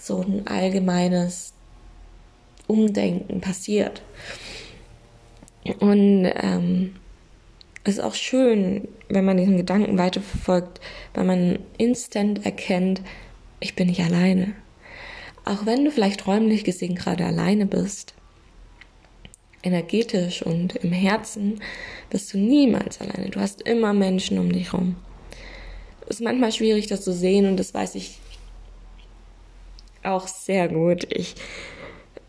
so 0.00 0.22
ein 0.22 0.46
allgemeines 0.48 1.52
Umdenken 2.66 3.40
passiert. 3.40 4.02
Und 5.78 6.30
ähm, 6.34 6.96
es 7.84 7.98
ist 7.98 8.00
auch 8.00 8.14
schön, 8.14 8.88
wenn 9.08 9.26
man 9.26 9.36
diesen 9.36 9.58
Gedanken 9.58 9.98
weiterverfolgt, 9.98 10.80
weil 11.12 11.24
man 11.24 11.58
instant 11.76 12.44
erkennt, 12.44 13.02
ich 13.60 13.76
bin 13.76 13.88
nicht 13.88 14.02
alleine. 14.02 14.54
Auch 15.44 15.66
wenn 15.66 15.84
du 15.84 15.90
vielleicht 15.90 16.26
räumlich 16.26 16.64
gesehen 16.64 16.94
gerade 16.94 17.26
alleine 17.26 17.66
bist, 17.66 18.14
energetisch 19.62 20.42
und 20.42 20.76
im 20.76 20.92
Herzen 20.92 21.60
bist 22.08 22.32
du 22.32 22.38
niemals 22.38 23.00
alleine. 23.00 23.28
Du 23.28 23.40
hast 23.40 23.62
immer 23.62 23.92
Menschen 23.92 24.38
um 24.38 24.50
dich 24.50 24.72
herum. 24.72 24.96
Es 26.06 26.16
ist 26.16 26.22
manchmal 26.22 26.52
schwierig, 26.52 26.86
das 26.86 27.02
zu 27.02 27.12
sehen 27.12 27.46
und 27.46 27.58
das 27.58 27.74
weiß 27.74 27.94
ich 27.96 28.18
auch 30.02 30.26
sehr 30.28 30.68
gut. 30.68 31.06
Ich 31.10 31.34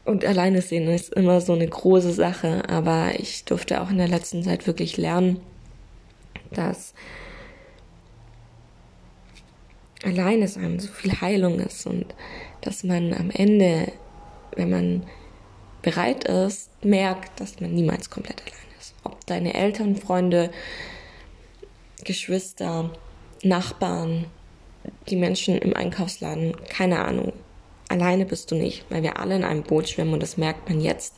und 0.05 0.23
alleine 0.23 0.61
sehen 0.61 0.87
ist 0.87 1.13
immer 1.13 1.41
so 1.41 1.53
eine 1.53 1.67
große 1.67 2.13
Sache, 2.13 2.69
aber 2.69 3.19
ich 3.19 3.43
durfte 3.43 3.81
auch 3.81 3.89
in 3.89 3.97
der 3.97 4.07
letzten 4.07 4.43
Zeit 4.43 4.67
wirklich 4.67 4.97
lernen, 4.97 5.39
dass 6.51 6.93
alleine 10.03 10.47
sein 10.47 10.79
so 10.79 10.91
viel 10.91 11.19
Heilung 11.19 11.59
ist 11.59 11.87
und 11.87 12.05
dass 12.61 12.83
man 12.83 13.13
am 13.13 13.31
Ende, 13.31 13.91
wenn 14.55 14.69
man 14.69 15.03
bereit 15.81 16.25
ist, 16.25 16.69
merkt, 16.83 17.39
dass 17.39 17.59
man 17.59 17.73
niemals 17.73 18.09
komplett 18.11 18.41
allein 18.41 18.79
ist. 18.79 18.93
Ob 19.03 19.25
deine 19.25 19.55
Eltern, 19.55 19.95
Freunde, 19.95 20.51
Geschwister, 22.03 22.91
Nachbarn, 23.43 24.25
die 25.09 25.15
Menschen 25.15 25.57
im 25.57 25.75
Einkaufsladen, 25.75 26.55
keine 26.69 27.03
Ahnung, 27.03 27.33
Alleine 27.87 28.25
bist 28.25 28.51
du 28.51 28.55
nicht, 28.55 28.85
weil 28.89 29.03
wir 29.03 29.19
alle 29.19 29.35
in 29.35 29.43
einem 29.43 29.63
Boot 29.63 29.89
schwimmen 29.89 30.13
und 30.13 30.23
das 30.23 30.37
merkt 30.37 30.67
man 30.69 30.81
jetzt 30.81 31.15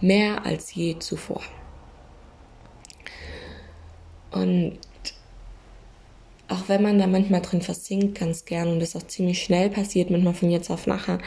mehr 0.00 0.44
als 0.46 0.74
je 0.74 0.98
zuvor. 0.98 1.42
Und 4.30 4.78
auch 6.48 6.68
wenn 6.68 6.82
man 6.82 6.98
da 6.98 7.06
manchmal 7.06 7.42
drin 7.42 7.62
versinkt, 7.62 8.18
ganz 8.18 8.44
gern 8.44 8.68
und 8.68 8.80
das 8.80 8.96
auch 8.96 9.02
ziemlich 9.02 9.42
schnell 9.42 9.70
passiert, 9.70 10.10
manchmal 10.10 10.34
von 10.34 10.50
jetzt 10.50 10.70
auf 10.70 10.86
nachher. 10.86 11.20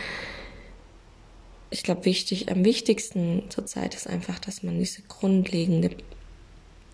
Ich 1.69 1.83
glaube, 1.83 2.05
wichtig, 2.05 2.51
am 2.51 2.65
wichtigsten 2.65 3.43
zurzeit 3.49 3.95
ist 3.95 4.07
einfach, 4.07 4.37
dass 4.39 4.63
man 4.63 4.77
diese 4.79 5.01
grundlegende 5.03 5.91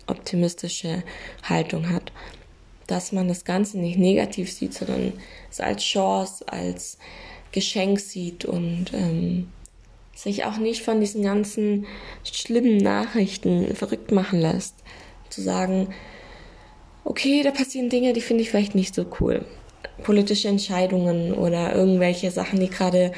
optimistische 0.06 1.02
Haltung 1.42 1.90
hat. 1.90 2.12
Dass 2.86 3.12
man 3.12 3.28
das 3.28 3.44
Ganze 3.44 3.78
nicht 3.78 3.98
negativ 3.98 4.52
sieht, 4.52 4.74
sondern 4.74 5.12
es 5.50 5.60
als 5.60 5.82
Chance, 5.82 6.44
als 6.48 6.98
Geschenk 7.52 8.00
sieht 8.00 8.44
und 8.44 8.92
ähm, 8.92 9.48
sich 10.14 10.44
auch 10.44 10.58
nicht 10.58 10.82
von 10.82 11.00
diesen 11.00 11.22
ganzen 11.22 11.86
schlimmen 12.24 12.76
Nachrichten 12.76 13.74
verrückt 13.74 14.12
machen 14.12 14.40
lässt. 14.40 14.74
Zu 15.30 15.42
sagen, 15.42 15.88
okay, 17.04 17.42
da 17.42 17.50
passieren 17.50 17.88
Dinge, 17.88 18.12
die 18.12 18.20
finde 18.20 18.42
ich 18.42 18.50
vielleicht 18.50 18.74
nicht 18.74 18.94
so 18.94 19.06
cool. 19.20 19.44
Politische 20.02 20.48
Entscheidungen 20.48 21.32
oder 21.32 21.74
irgendwelche 21.74 22.30
Sachen, 22.30 22.60
die 22.60 22.68
gerade 22.68 23.12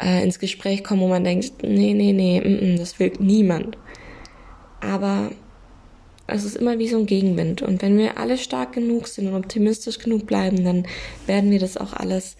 äh, 0.00 0.22
ins 0.22 0.38
Gespräch 0.38 0.84
kommen, 0.84 1.02
wo 1.02 1.08
man 1.08 1.24
denkt, 1.24 1.62
nee, 1.62 1.94
nee, 1.94 2.12
nee, 2.12 2.40
mm, 2.40 2.74
mm, 2.74 2.78
das 2.78 2.98
will 2.98 3.12
niemand. 3.18 3.76
Aber 4.80 5.30
es 6.26 6.44
ist 6.44 6.56
immer 6.56 6.78
wie 6.78 6.88
so 6.88 6.98
ein 6.98 7.06
Gegenwind. 7.06 7.62
Und 7.62 7.82
wenn 7.82 7.98
wir 7.98 8.18
alle 8.18 8.38
stark 8.38 8.72
genug 8.72 9.08
sind 9.08 9.28
und 9.28 9.34
optimistisch 9.34 9.98
genug 9.98 10.26
bleiben, 10.26 10.64
dann 10.64 10.86
werden 11.26 11.50
wir 11.50 11.58
das 11.58 11.76
auch 11.76 11.92
alles 11.92 12.36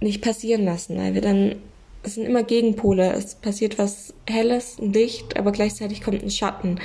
nicht 0.00 0.22
passieren 0.22 0.64
lassen, 0.64 0.96
weil 0.96 1.14
wir 1.14 1.20
dann, 1.20 1.56
es 2.02 2.14
sind 2.14 2.24
immer 2.24 2.42
Gegenpole. 2.42 3.12
Es 3.12 3.34
passiert 3.34 3.78
was 3.78 4.14
Helles, 4.28 4.78
ein 4.78 4.92
Licht, 4.92 5.36
aber 5.36 5.52
gleichzeitig 5.52 6.02
kommt 6.02 6.22
ein 6.22 6.30
Schatten. 6.30 6.80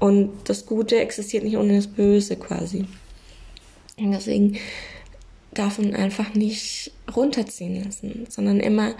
Und 0.00 0.32
das 0.44 0.66
Gute 0.66 1.00
existiert 1.00 1.44
nicht 1.44 1.56
ohne 1.56 1.76
das 1.76 1.86
Böse 1.86 2.36
quasi. 2.36 2.86
Und 3.96 4.12
deswegen 4.12 4.58
darf 5.52 5.78
man 5.78 5.94
einfach 5.94 6.34
nicht 6.34 6.92
runterziehen 7.14 7.84
lassen, 7.84 8.26
sondern 8.28 8.60
immer, 8.60 8.94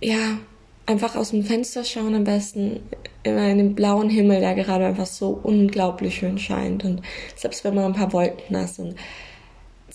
ja, 0.00 0.38
einfach 0.86 1.16
aus 1.16 1.30
dem 1.30 1.42
Fenster 1.42 1.84
schauen 1.84 2.14
am 2.14 2.24
besten, 2.24 2.80
immer 3.22 3.48
in 3.48 3.58
den 3.58 3.74
blauen 3.74 4.08
Himmel, 4.08 4.40
der 4.40 4.54
gerade 4.54 4.86
einfach 4.86 5.06
so 5.06 5.38
unglaublich 5.42 6.16
schön 6.16 6.38
scheint. 6.38 6.84
Und 6.84 7.02
selbst 7.34 7.64
wenn 7.64 7.74
man 7.74 7.86
ein 7.86 7.92
paar 7.92 8.12
Wolken 8.12 8.56
hat 8.56 8.78
und 8.78 8.94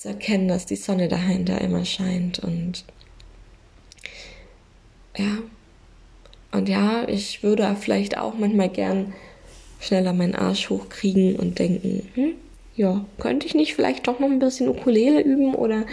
zu 0.02 0.08
erkennen, 0.08 0.48
dass 0.48 0.66
die 0.66 0.78
Sonne 0.78 1.08
dahinter 1.08 1.62
immer 1.62 1.86
scheint 1.86 2.40
und 2.40 2.86
ja. 5.16 5.38
Und 6.52 6.68
ja, 6.68 7.08
ich 7.08 7.44
würde 7.44 7.76
vielleicht 7.80 8.18
auch 8.18 8.34
manchmal 8.34 8.70
gern 8.70 9.14
schneller 9.80 10.14
meinen 10.14 10.34
Arsch 10.34 10.72
hochkriegen 10.72 11.36
und 11.36 11.60
denken, 11.60 12.10
hm, 12.16 12.34
ja, 12.76 13.06
könnte 13.20 13.46
ich 13.46 13.54
nicht 13.54 13.76
vielleicht 13.76 14.08
doch 14.08 14.20
noch 14.20 14.30
ein 14.30 14.40
bisschen 14.40 14.70
Ukulele 14.70 15.22
üben 15.22 15.54
oder 15.54 15.86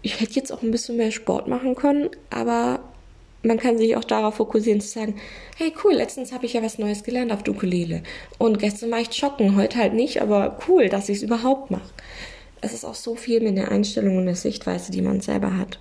ich 0.00 0.20
hätte 0.20 0.34
jetzt 0.34 0.52
auch 0.52 0.62
ein 0.62 0.70
bisschen 0.70 0.96
mehr 0.96 1.10
Sport 1.10 1.48
machen 1.48 1.74
können, 1.74 2.10
aber 2.30 2.80
man 3.42 3.58
kann 3.58 3.78
sich 3.78 3.96
auch 3.96 4.04
darauf 4.04 4.36
fokussieren 4.36 4.80
zu 4.80 4.88
sagen, 4.88 5.16
hey 5.56 5.72
cool, 5.82 5.94
letztens 5.94 6.32
habe 6.32 6.46
ich 6.46 6.52
ja 6.52 6.62
was 6.62 6.78
Neues 6.78 7.02
gelernt 7.02 7.32
auf 7.32 7.46
Ukulele 7.48 8.04
und 8.38 8.60
gestern 8.60 8.92
war 8.92 9.00
ich 9.00 9.12
joggen, 9.12 9.56
heute 9.56 9.78
halt 9.78 9.94
nicht, 9.94 10.22
aber 10.22 10.56
cool, 10.68 10.88
dass 10.88 11.08
ich 11.08 11.16
es 11.16 11.22
überhaupt 11.24 11.72
mache 11.72 11.90
es 12.64 12.72
ist 12.72 12.84
auch 12.84 12.94
so 12.94 13.14
viel 13.14 13.40
mit 13.40 13.56
der 13.56 13.70
Einstellung 13.70 14.16
und 14.16 14.26
der 14.26 14.36
Sichtweise, 14.36 14.90
die 14.90 15.02
man 15.02 15.20
selber 15.20 15.56
hat, 15.56 15.78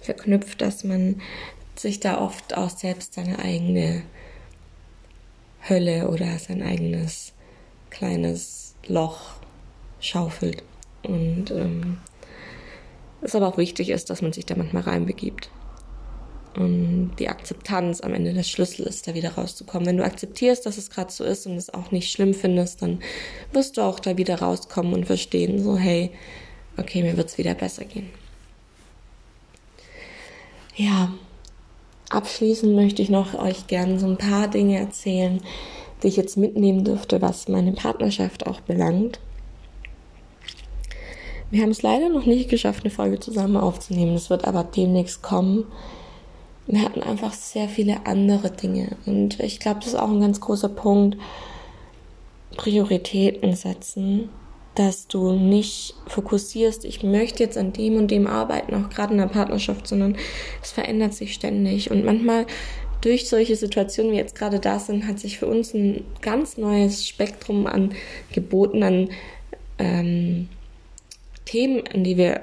verknüpft, 0.00 0.60
dass 0.62 0.84
man 0.84 1.20
sich 1.76 2.00
da 2.00 2.20
oft 2.20 2.56
auch 2.56 2.70
selbst 2.70 3.14
seine 3.14 3.38
eigene 3.38 4.02
Hölle 5.68 6.08
oder 6.08 6.38
sein 6.38 6.62
eigenes 6.62 7.32
kleines 7.90 8.74
Loch 8.86 9.34
schaufelt. 10.00 10.62
Und 11.02 11.50
ähm, 11.50 11.98
es 13.20 13.34
aber 13.34 13.48
auch 13.48 13.58
wichtig 13.58 13.90
ist, 13.90 14.10
dass 14.10 14.22
man 14.22 14.32
sich 14.32 14.46
da 14.46 14.56
manchmal 14.56 14.84
reinbegibt. 14.84 15.50
Und 16.56 17.12
die 17.18 17.28
Akzeptanz 17.28 18.00
am 18.00 18.14
Ende 18.14 18.32
der 18.32 18.42
Schlüssel 18.42 18.86
ist, 18.86 19.06
da 19.06 19.14
wieder 19.14 19.34
rauszukommen. 19.34 19.86
Wenn 19.86 19.96
du 19.98 20.04
akzeptierst, 20.04 20.66
dass 20.66 20.78
es 20.78 20.90
gerade 20.90 21.12
so 21.12 21.24
ist 21.24 21.46
und 21.46 21.56
es 21.56 21.72
auch 21.72 21.90
nicht 21.90 22.10
schlimm 22.10 22.34
findest, 22.34 22.82
dann 22.82 23.00
wirst 23.52 23.76
du 23.76 23.82
auch 23.82 24.00
da 24.00 24.16
wieder 24.16 24.40
rauskommen 24.40 24.92
und 24.92 25.06
verstehen, 25.06 25.62
so 25.62 25.76
hey, 25.76 26.10
okay, 26.76 27.02
mir 27.02 27.16
wird 27.16 27.28
es 27.28 27.38
wieder 27.38 27.54
besser 27.54 27.84
gehen. 27.84 28.08
Ja, 30.74 31.12
abschließend 32.10 32.74
möchte 32.74 33.02
ich 33.02 33.10
noch 33.10 33.34
euch 33.34 33.66
gerne 33.66 33.98
so 33.98 34.06
ein 34.06 34.16
paar 34.16 34.48
Dinge 34.48 34.78
erzählen, 34.78 35.40
die 36.02 36.08
ich 36.08 36.16
jetzt 36.16 36.36
mitnehmen 36.36 36.84
dürfte, 36.84 37.20
was 37.20 37.48
meine 37.48 37.72
Partnerschaft 37.72 38.46
auch 38.46 38.60
belangt. 38.60 39.20
Wir 41.50 41.62
haben 41.62 41.70
es 41.70 41.82
leider 41.82 42.10
noch 42.10 42.26
nicht 42.26 42.50
geschafft, 42.50 42.84
eine 42.84 42.90
Folge 42.90 43.18
zusammen 43.20 43.56
aufzunehmen. 43.56 44.14
Es 44.14 44.28
wird 44.28 44.46
aber 44.46 44.64
demnächst 44.64 45.22
kommen. 45.22 45.64
Wir 46.68 46.82
hatten 46.82 47.02
einfach 47.02 47.32
sehr 47.32 47.68
viele 47.68 48.06
andere 48.06 48.50
Dinge. 48.50 48.96
Und 49.06 49.40
ich 49.40 49.58
glaube, 49.58 49.80
das 49.80 49.88
ist 49.88 49.94
auch 49.98 50.10
ein 50.10 50.20
ganz 50.20 50.38
großer 50.38 50.68
Punkt. 50.68 51.16
Prioritäten 52.56 53.54
setzen, 53.54 54.28
dass 54.74 55.08
du 55.08 55.32
nicht 55.32 55.94
fokussierst, 56.06 56.84
ich 56.84 57.02
möchte 57.02 57.42
jetzt 57.42 57.56
an 57.56 57.72
dem 57.72 57.96
und 57.96 58.10
dem 58.10 58.26
arbeiten, 58.26 58.74
auch 58.74 58.90
gerade 58.90 59.12
in 59.12 59.18
der 59.18 59.26
Partnerschaft, 59.26 59.86
sondern 59.86 60.16
es 60.62 60.70
verändert 60.70 61.14
sich 61.14 61.34
ständig. 61.34 61.90
Und 61.90 62.04
manchmal 62.04 62.46
durch 63.00 63.28
solche 63.28 63.56
Situationen, 63.56 64.12
wie 64.12 64.16
jetzt 64.16 64.34
gerade 64.34 64.60
da 64.60 64.78
sind, 64.78 65.06
hat 65.06 65.18
sich 65.18 65.38
für 65.38 65.46
uns 65.46 65.72
ein 65.72 66.04
ganz 66.20 66.58
neues 66.58 67.08
Spektrum 67.08 67.66
an 67.66 67.94
Geboten, 68.32 68.82
an 68.82 69.08
ähm, 69.78 70.48
Themen, 71.44 71.82
an 71.94 72.04
die 72.04 72.18
wir 72.18 72.42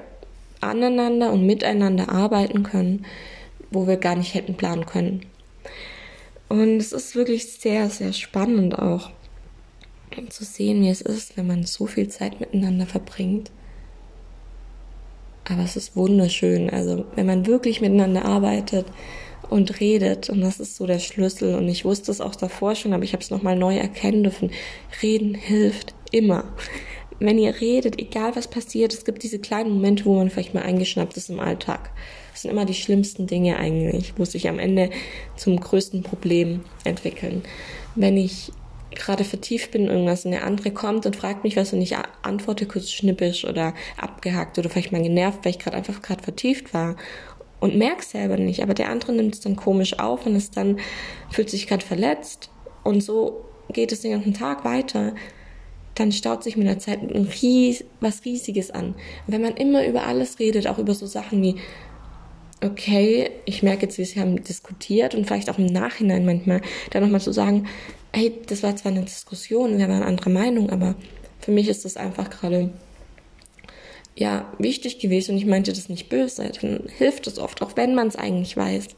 aneinander 0.60 1.32
und 1.32 1.46
miteinander 1.46 2.08
arbeiten 2.08 2.64
können, 2.64 3.04
wo 3.70 3.86
wir 3.86 3.96
gar 3.96 4.16
nicht 4.16 4.34
hätten 4.34 4.56
planen 4.56 4.86
können. 4.86 5.26
Und 6.48 6.78
es 6.78 6.92
ist 6.92 7.16
wirklich 7.16 7.52
sehr, 7.52 7.90
sehr 7.90 8.12
spannend 8.12 8.78
auch 8.78 9.10
zu 10.28 10.44
sehen, 10.44 10.82
wie 10.82 10.88
es 10.88 11.00
ist, 11.00 11.36
wenn 11.36 11.46
man 11.46 11.64
so 11.64 11.86
viel 11.86 12.08
Zeit 12.08 12.40
miteinander 12.40 12.86
verbringt. 12.86 13.50
Aber 15.44 15.62
es 15.62 15.76
ist 15.76 15.96
wunderschön. 15.96 16.70
Also 16.70 17.04
wenn 17.14 17.26
man 17.26 17.46
wirklich 17.46 17.80
miteinander 17.80 18.24
arbeitet, 18.24 18.86
und 19.50 19.80
redet. 19.80 20.30
Und 20.30 20.40
das 20.40 20.60
ist 20.60 20.76
so 20.76 20.86
der 20.86 20.98
Schlüssel. 20.98 21.54
Und 21.54 21.68
ich 21.68 21.84
wusste 21.84 22.10
es 22.10 22.20
auch 22.20 22.34
davor 22.34 22.74
schon, 22.74 22.92
aber 22.92 23.04
ich 23.04 23.12
habe 23.12 23.22
es 23.22 23.30
nochmal 23.30 23.56
neu 23.56 23.76
erkennen 23.76 24.22
dürfen. 24.22 24.50
Reden 25.02 25.34
hilft 25.34 25.94
immer. 26.10 26.44
Wenn 27.18 27.38
ihr 27.38 27.60
redet, 27.60 27.98
egal 27.98 28.36
was 28.36 28.48
passiert, 28.48 28.92
es 28.92 29.04
gibt 29.04 29.22
diese 29.22 29.38
kleinen 29.38 29.70
Momente, 29.70 30.04
wo 30.04 30.16
man 30.16 30.30
vielleicht 30.30 30.54
mal 30.54 30.62
eingeschnappt 30.62 31.16
ist 31.16 31.30
im 31.30 31.40
Alltag. 31.40 31.90
Das 32.36 32.42
sind 32.42 32.50
immer 32.50 32.66
die 32.66 32.74
schlimmsten 32.74 33.26
Dinge 33.26 33.58
eigentlich, 33.58 34.12
wo 34.18 34.26
sich 34.26 34.46
am 34.46 34.58
Ende 34.58 34.90
zum 35.36 35.58
größten 35.58 36.02
Problem 36.02 36.60
entwickeln. 36.84 37.42
Wenn 37.94 38.18
ich 38.18 38.52
gerade 38.94 39.24
vertieft 39.24 39.70
bin 39.70 39.84
in 39.84 39.88
irgendwas 39.88 40.26
und 40.26 40.32
der 40.32 40.44
andere 40.44 40.70
kommt 40.70 41.06
und 41.06 41.16
fragt 41.16 41.44
mich 41.44 41.56
was 41.56 41.72
und 41.72 41.80
ich 41.80 41.96
antworte 42.20 42.66
kurz 42.66 42.90
schnippisch 42.90 43.46
oder 43.46 43.72
abgehackt 43.96 44.58
oder 44.58 44.68
vielleicht 44.68 44.92
mal 44.92 45.02
genervt, 45.02 45.46
weil 45.46 45.52
ich 45.52 45.58
gerade 45.58 45.78
einfach 45.78 46.02
gerade 46.02 46.22
vertieft 46.22 46.74
war 46.74 46.96
und 47.58 47.78
merk's 47.78 48.10
selber 48.10 48.36
nicht, 48.36 48.62
aber 48.62 48.74
der 48.74 48.90
andere 48.90 49.14
nimmt 49.14 49.32
es 49.32 49.40
dann 49.40 49.56
komisch 49.56 49.98
auf 49.98 50.26
und 50.26 50.36
ist 50.36 50.58
dann, 50.58 50.78
fühlt 51.30 51.48
sich 51.48 51.66
gerade 51.66 51.86
verletzt 51.86 52.50
und 52.84 53.02
so 53.02 53.46
geht 53.72 53.92
es 53.92 54.02
den 54.02 54.10
ganzen 54.10 54.34
Tag 54.34 54.62
weiter, 54.62 55.14
dann 55.94 56.12
staut 56.12 56.44
sich 56.44 56.58
mit 56.58 56.66
der 56.66 56.78
Zeit 56.78 57.00
ein 57.00 57.30
Ries 57.42 57.82
was 58.00 58.26
Riesiges 58.26 58.70
an. 58.70 58.88
Und 58.88 58.94
wenn 59.28 59.40
man 59.40 59.56
immer 59.56 59.86
über 59.86 60.06
alles 60.06 60.38
redet, 60.38 60.66
auch 60.66 60.78
über 60.78 60.94
so 60.94 61.06
Sachen 61.06 61.42
wie, 61.42 61.56
okay, 62.62 63.30
ich 63.44 63.62
merke 63.62 63.82
jetzt, 63.82 63.98
wie 63.98 64.04
sie 64.04 64.20
haben 64.20 64.42
diskutiert 64.42 65.14
und 65.14 65.26
vielleicht 65.26 65.50
auch 65.50 65.58
im 65.58 65.66
Nachhinein 65.66 66.24
manchmal 66.24 66.62
dann 66.90 67.02
nochmal 67.02 67.20
zu 67.20 67.32
sagen, 67.32 67.66
hey, 68.12 68.32
das 68.46 68.62
war 68.62 68.74
zwar 68.76 68.92
eine 68.92 69.02
Diskussion, 69.02 69.78
wir 69.78 69.88
waren 69.88 70.02
anderer 70.02 70.30
Meinung, 70.30 70.70
aber 70.70 70.94
für 71.40 71.50
mich 71.50 71.68
ist 71.68 71.84
das 71.84 71.96
einfach 71.96 72.30
gerade 72.30 72.70
ja 74.16 74.50
wichtig 74.58 74.98
gewesen 74.98 75.32
und 75.32 75.38
ich 75.38 75.46
meinte 75.46 75.72
das 75.72 75.88
nicht 75.88 76.08
böse, 76.08 76.50
dann 76.60 76.84
hilft 76.96 77.26
es 77.26 77.38
oft, 77.38 77.60
auch 77.60 77.76
wenn 77.76 77.94
man 77.94 78.08
es 78.08 78.16
eigentlich 78.16 78.56
weiß. 78.56 78.88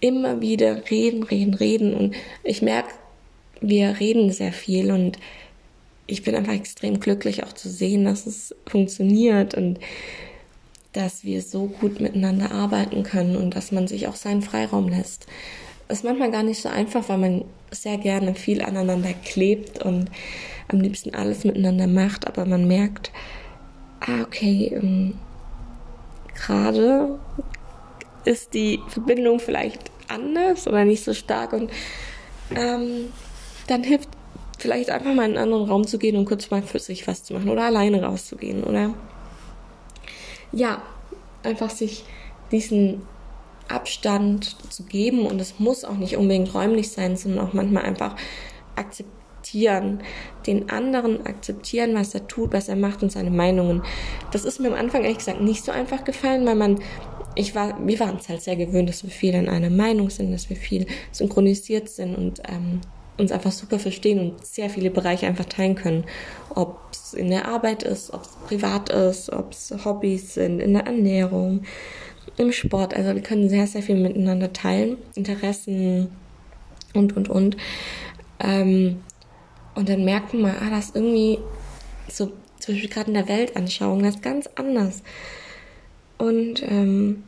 Immer 0.00 0.42
wieder 0.42 0.90
reden, 0.90 1.22
reden, 1.22 1.54
reden 1.54 1.94
und 1.94 2.14
ich 2.44 2.60
merke, 2.60 2.90
wir 3.62 3.98
reden 3.98 4.30
sehr 4.30 4.52
viel 4.52 4.90
und 4.90 5.18
ich 6.06 6.22
bin 6.22 6.34
einfach 6.34 6.52
extrem 6.52 7.00
glücklich 7.00 7.42
auch 7.44 7.52
zu 7.52 7.68
sehen, 7.70 8.04
dass 8.04 8.26
es 8.26 8.54
funktioniert 8.66 9.54
und 9.54 9.80
dass 10.96 11.24
wir 11.24 11.42
so 11.42 11.66
gut 11.66 12.00
miteinander 12.00 12.52
arbeiten 12.52 13.02
können 13.02 13.36
und 13.36 13.54
dass 13.54 13.70
man 13.70 13.86
sich 13.86 14.08
auch 14.08 14.16
seinen 14.16 14.40
Freiraum 14.40 14.88
lässt. 14.88 15.26
Das 15.88 15.98
ist 15.98 16.04
manchmal 16.04 16.30
gar 16.30 16.42
nicht 16.42 16.60
so 16.60 16.68
einfach, 16.68 17.08
weil 17.08 17.18
man 17.18 17.44
sehr 17.70 17.98
gerne 17.98 18.34
viel 18.34 18.62
aneinander 18.62 19.12
klebt 19.12 19.84
und 19.84 20.10
am 20.68 20.80
liebsten 20.80 21.14
alles 21.14 21.44
miteinander 21.44 21.86
macht, 21.86 22.26
aber 22.26 22.46
man 22.46 22.66
merkt, 22.66 23.12
ah, 24.00 24.22
okay, 24.22 24.72
ähm, 24.74 25.14
gerade 26.34 27.18
ist 28.24 28.54
die 28.54 28.80
Verbindung 28.88 29.38
vielleicht 29.38 29.90
anders 30.08 30.66
oder 30.66 30.84
nicht 30.84 31.04
so 31.04 31.14
stark 31.14 31.52
und 31.52 31.70
ähm, 32.54 33.12
dann 33.66 33.84
hilft 33.84 34.08
vielleicht 34.58 34.90
einfach 34.90 35.12
mal 35.12 35.24
in 35.24 35.36
einen 35.36 35.38
anderen 35.38 35.68
Raum 35.68 35.86
zu 35.86 35.98
gehen 35.98 36.16
und 36.16 36.24
kurz 36.24 36.50
mal 36.50 36.62
für 36.62 36.78
sich 36.78 37.06
was 37.06 37.22
zu 37.22 37.34
machen 37.34 37.50
oder 37.50 37.64
alleine 37.64 38.02
rauszugehen 38.02 38.64
oder 38.64 38.94
ja, 40.52 40.82
einfach 41.42 41.70
sich 41.70 42.04
diesen 42.50 43.02
Abstand 43.68 44.56
zu 44.72 44.84
geben 44.84 45.26
und 45.26 45.40
es 45.40 45.58
muss 45.58 45.84
auch 45.84 45.96
nicht 45.96 46.16
unbedingt 46.16 46.54
räumlich 46.54 46.90
sein, 46.90 47.16
sondern 47.16 47.46
auch 47.46 47.52
manchmal 47.52 47.84
einfach 47.84 48.14
akzeptieren 48.76 49.16
den 50.46 50.70
anderen 50.70 51.24
akzeptieren, 51.26 51.94
was 51.94 52.14
er 52.14 52.26
tut, 52.26 52.52
was 52.52 52.68
er 52.68 52.76
macht 52.76 53.02
und 53.02 53.12
seine 53.12 53.30
Meinungen. 53.30 53.82
Das 54.32 54.44
ist 54.44 54.60
mir 54.60 54.68
am 54.68 54.74
Anfang 54.74 55.02
ehrlich 55.02 55.18
gesagt 55.18 55.40
nicht 55.40 55.64
so 55.64 55.72
einfach 55.72 56.04
gefallen, 56.04 56.46
weil 56.46 56.54
man, 56.56 56.80
ich 57.34 57.54
war, 57.54 57.76
wir 57.86 58.00
waren 58.00 58.16
es 58.16 58.28
halt 58.28 58.42
sehr 58.42 58.56
gewöhnt, 58.56 58.88
dass 58.88 59.02
wir 59.02 59.10
viel 59.10 59.34
in 59.34 59.48
einer 59.48 59.70
Meinung 59.70 60.10
sind, 60.10 60.32
dass 60.32 60.50
wir 60.50 60.56
viel 60.56 60.86
synchronisiert 61.12 61.88
sind 61.88 62.16
und 62.16 62.42
ähm, 62.48 62.80
uns 63.18 63.32
einfach 63.32 63.52
super 63.52 63.78
verstehen 63.78 64.18
und 64.18 64.46
sehr 64.46 64.68
viele 64.70 64.90
Bereiche 64.90 65.26
einfach 65.26 65.46
teilen 65.46 65.74
können. 65.74 66.04
Ob 66.54 66.78
es 66.92 67.14
in 67.14 67.30
der 67.30 67.48
Arbeit 67.48 67.82
ist, 67.82 68.12
ob 68.12 68.22
es 68.22 68.36
privat 68.46 68.90
ist, 68.90 69.32
ob 69.32 69.52
es 69.52 69.74
Hobbys 69.84 70.34
sind, 70.34 70.60
in 70.60 70.74
der 70.74 70.86
Ernährung, 70.86 71.62
im 72.36 72.52
Sport. 72.52 72.94
Also 72.94 73.14
wir 73.14 73.22
können 73.22 73.48
sehr, 73.48 73.66
sehr 73.66 73.82
viel 73.82 73.96
miteinander 73.96 74.52
teilen. 74.52 74.98
Interessen 75.14 76.10
und, 76.94 77.16
und, 77.16 77.28
und. 77.28 77.56
Ähm, 78.40 79.00
und 79.74 79.88
dann 79.88 80.04
merkt 80.04 80.32
man 80.32 80.42
mal, 80.42 80.56
ah, 80.60 80.70
das 80.70 80.86
ist 80.86 80.96
irgendwie 80.96 81.38
so, 82.08 82.32
zum 82.58 82.74
Beispiel 82.74 82.90
gerade 82.90 83.08
in 83.08 83.14
der 83.14 83.28
Weltanschauung, 83.28 84.02
das 84.02 84.16
ist 84.16 84.22
ganz 84.22 84.48
anders. 84.54 85.02
Und 86.18 86.62
ähm, 86.62 87.24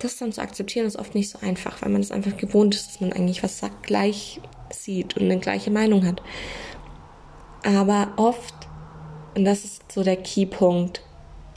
das 0.00 0.16
dann 0.16 0.32
zu 0.32 0.40
akzeptieren, 0.40 0.86
ist 0.86 0.96
oft 0.96 1.14
nicht 1.14 1.30
so 1.30 1.38
einfach, 1.40 1.82
weil 1.82 1.90
man 1.90 2.00
es 2.00 2.10
einfach 2.10 2.36
gewohnt 2.36 2.74
ist, 2.74 2.88
dass 2.88 3.00
man 3.00 3.12
eigentlich 3.12 3.42
was 3.42 3.58
sagt, 3.58 3.82
gleich 3.82 4.40
sieht 4.72 5.16
und 5.16 5.24
eine 5.24 5.38
gleiche 5.38 5.70
Meinung 5.70 6.06
hat. 6.06 6.22
Aber 7.64 8.12
oft, 8.16 8.54
und 9.34 9.44
das 9.44 9.64
ist 9.64 9.92
so 9.92 10.02
der 10.02 10.16
Keypunkt, 10.16 11.02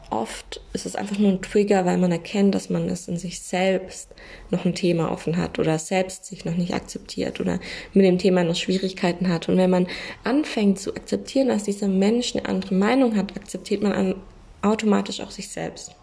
oft 0.09 0.61
ist 0.73 0.85
es 0.85 0.95
einfach 0.95 1.17
nur 1.17 1.31
ein 1.31 1.41
Trigger, 1.41 1.85
weil 1.85 1.97
man 1.97 2.11
erkennt, 2.11 2.55
dass 2.55 2.69
man 2.69 2.87
es 2.89 3.07
in 3.07 3.17
sich 3.17 3.41
selbst 3.41 4.09
noch 4.51 4.65
ein 4.65 4.75
Thema 4.75 5.11
offen 5.11 5.37
hat 5.37 5.59
oder 5.59 5.79
selbst 5.79 6.25
sich 6.25 6.45
noch 6.45 6.55
nicht 6.55 6.73
akzeptiert 6.73 7.39
oder 7.39 7.59
mit 7.93 8.05
dem 8.05 8.17
Thema 8.17 8.43
noch 8.43 8.55
Schwierigkeiten 8.55 9.29
hat. 9.29 9.49
Und 9.49 9.57
wenn 9.57 9.69
man 9.69 9.87
anfängt 10.23 10.79
zu 10.79 10.95
akzeptieren, 10.95 11.47
dass 11.47 11.63
dieser 11.63 11.87
Mensch 11.87 12.35
eine 12.35 12.45
andere 12.47 12.75
Meinung 12.75 13.15
hat, 13.15 13.35
akzeptiert 13.35 13.81
man 13.81 14.15
automatisch 14.61 15.21
auch 15.21 15.31
sich 15.31 15.49
selbst. 15.49 15.95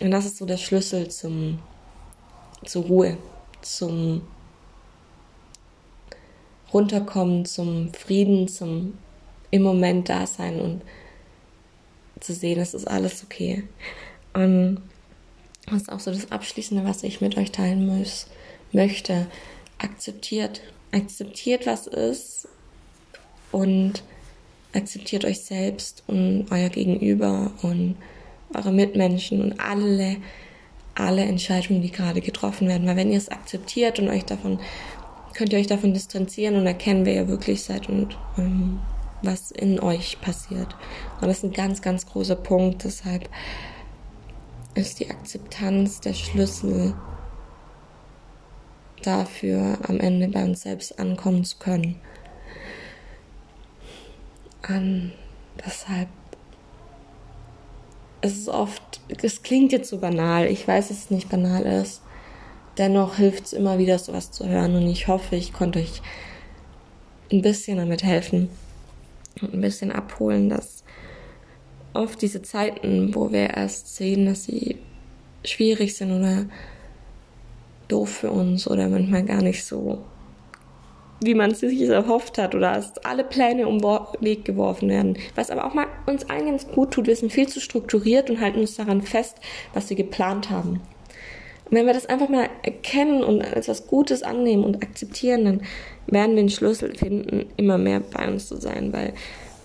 Und 0.00 0.10
das 0.10 0.24
ist 0.24 0.38
so 0.38 0.46
der 0.46 0.56
Schlüssel 0.56 1.08
zum, 1.08 1.58
zur 2.64 2.84
Ruhe, 2.84 3.18
zum 3.60 4.22
Runterkommen, 6.72 7.44
zum 7.44 7.92
Frieden, 7.94 8.48
zum 8.48 8.94
im 9.50 9.62
Moment 9.62 10.08
da 10.08 10.26
sein 10.26 10.60
und 10.60 10.82
zu 12.20 12.34
sehen, 12.34 12.60
es 12.60 12.74
ist 12.74 12.86
alles 12.86 13.24
okay. 13.24 13.64
Und 14.32 14.80
das 15.66 15.82
ist 15.82 15.92
auch 15.92 16.00
so 16.00 16.10
das 16.10 16.30
Abschließende, 16.30 16.84
was 16.84 17.02
ich 17.02 17.20
mit 17.20 17.36
euch 17.36 17.50
teilen 17.50 17.86
muss, 17.86 18.26
möchte. 18.72 19.26
Akzeptiert. 19.78 20.60
Akzeptiert, 20.92 21.66
was 21.66 21.86
ist 21.86 22.48
und 23.52 24.02
akzeptiert 24.72 25.24
euch 25.24 25.40
selbst 25.40 26.02
und 26.06 26.46
euer 26.50 26.68
Gegenüber 26.68 27.52
und 27.62 27.96
eure 28.54 28.72
Mitmenschen 28.72 29.40
und 29.40 29.60
alle, 29.60 30.16
alle 30.94 31.22
Entscheidungen, 31.22 31.82
die 31.82 31.90
gerade 31.90 32.20
getroffen 32.20 32.68
werden. 32.68 32.86
Weil 32.86 32.96
wenn 32.96 33.12
ihr 33.12 33.18
es 33.18 33.28
akzeptiert 33.28 33.98
und 33.98 34.08
euch 34.08 34.24
davon, 34.24 34.58
könnt 35.34 35.52
ihr 35.52 35.58
euch 35.58 35.66
davon 35.66 35.94
distanzieren 35.94 36.56
und 36.56 36.66
erkennen, 36.66 37.04
wer 37.04 37.14
ihr 37.14 37.28
wirklich 37.28 37.62
seid 37.62 37.88
und 37.88 38.16
ähm, 38.38 38.80
was 39.22 39.50
in 39.50 39.80
euch 39.80 40.20
passiert. 40.20 40.74
Und 41.20 41.28
das 41.28 41.38
ist 41.38 41.44
ein 41.44 41.52
ganz, 41.52 41.82
ganz 41.82 42.06
großer 42.06 42.36
Punkt. 42.36 42.84
Deshalb 42.84 43.28
ist 44.74 45.00
die 45.00 45.10
Akzeptanz 45.10 46.00
der 46.00 46.14
Schlüssel 46.14 46.94
dafür, 49.02 49.78
am 49.86 50.00
Ende 50.00 50.28
bei 50.28 50.44
uns 50.44 50.62
selbst 50.62 50.98
ankommen 50.98 51.44
zu 51.44 51.58
können. 51.58 52.00
Um, 54.68 55.12
deshalb 55.64 56.08
es 58.20 58.36
ist 58.36 58.48
oft, 58.48 59.00
es 59.22 59.42
klingt 59.42 59.72
jetzt 59.72 59.88
so 59.88 59.98
banal, 59.98 60.46
ich 60.46 60.66
weiß, 60.66 60.88
dass 60.88 60.98
es 60.98 61.10
nicht 61.10 61.28
banal 61.28 61.62
ist. 61.62 62.02
Dennoch 62.80 63.16
hilft 63.16 63.44
es 63.44 63.52
immer 63.52 63.76
wieder, 63.76 63.98
sowas 63.98 64.30
zu 64.30 64.48
hören 64.48 64.74
und 64.74 64.88
ich 64.88 65.06
hoffe, 65.06 65.36
ich 65.36 65.52
konnte 65.52 65.80
euch 65.80 66.00
ein 67.30 67.42
bisschen 67.42 67.76
damit 67.76 68.02
helfen 68.02 68.48
und 69.42 69.52
ein 69.52 69.60
bisschen 69.60 69.92
abholen, 69.92 70.48
dass 70.48 70.82
oft 71.92 72.22
diese 72.22 72.40
Zeiten, 72.40 73.14
wo 73.14 73.32
wir 73.32 73.50
erst 73.50 73.96
sehen, 73.96 74.24
dass 74.24 74.44
sie 74.44 74.78
schwierig 75.44 75.94
sind 75.94 76.10
oder 76.10 76.46
doof 77.88 78.08
für 78.08 78.30
uns 78.30 78.66
oder 78.66 78.88
manchmal 78.88 79.24
gar 79.24 79.42
nicht 79.42 79.62
so, 79.62 79.98
wie 81.20 81.34
man 81.34 81.50
es 81.50 81.60
sich 81.60 81.82
erhofft 81.82 82.38
hat 82.38 82.54
oder 82.54 82.72
dass 82.72 82.96
alle 83.04 83.24
Pläne 83.24 83.68
um 83.68 83.82
Weg 84.20 84.46
geworfen 84.46 84.88
werden. 84.88 85.18
Was 85.34 85.50
aber 85.50 85.66
auch 85.66 85.74
mal 85.74 85.86
uns 86.06 86.30
allen 86.30 86.46
ganz 86.46 86.66
gut 86.66 86.92
tut, 86.92 87.08
wir 87.08 87.16
sind 87.16 87.30
viel 87.30 87.46
zu 87.46 87.60
strukturiert 87.60 88.30
und 88.30 88.40
halten 88.40 88.60
uns 88.60 88.76
daran 88.76 89.02
fest, 89.02 89.36
was 89.74 89.90
wir 89.90 89.98
geplant 89.98 90.48
haben. 90.48 90.80
Wenn 91.70 91.86
wir 91.86 91.94
das 91.94 92.06
einfach 92.06 92.28
mal 92.28 92.48
erkennen 92.62 93.22
und 93.22 93.42
als 93.42 93.68
was 93.68 93.86
Gutes 93.86 94.22
annehmen 94.22 94.64
und 94.64 94.82
akzeptieren, 94.82 95.44
dann 95.44 95.62
werden 96.06 96.34
wir 96.34 96.42
den 96.42 96.48
Schlüssel 96.48 96.96
finden, 96.96 97.46
immer 97.56 97.78
mehr 97.78 98.00
bei 98.00 98.28
uns 98.28 98.48
zu 98.48 98.56
sein, 98.56 98.92
weil 98.92 99.14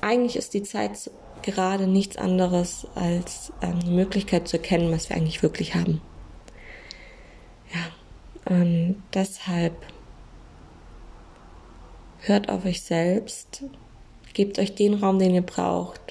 eigentlich 0.01 0.35
ist 0.35 0.53
die 0.53 0.63
Zeit 0.63 1.09
gerade 1.41 1.87
nichts 1.87 2.17
anderes 2.17 2.87
als 2.95 3.51
ähm, 3.61 3.79
die 3.79 3.91
Möglichkeit 3.91 4.47
zu 4.47 4.57
erkennen, 4.57 4.91
was 4.91 5.09
wir 5.09 5.15
eigentlich 5.15 5.43
wirklich 5.43 5.75
haben. 5.75 6.01
Ja, 7.73 8.55
und 8.55 9.01
deshalb 9.13 9.73
hört 12.21 12.49
auf 12.49 12.65
euch 12.65 12.81
selbst, 12.81 13.63
gebt 14.33 14.59
euch 14.59 14.75
den 14.75 14.95
Raum, 14.95 15.19
den 15.19 15.33
ihr 15.33 15.41
braucht, 15.41 16.01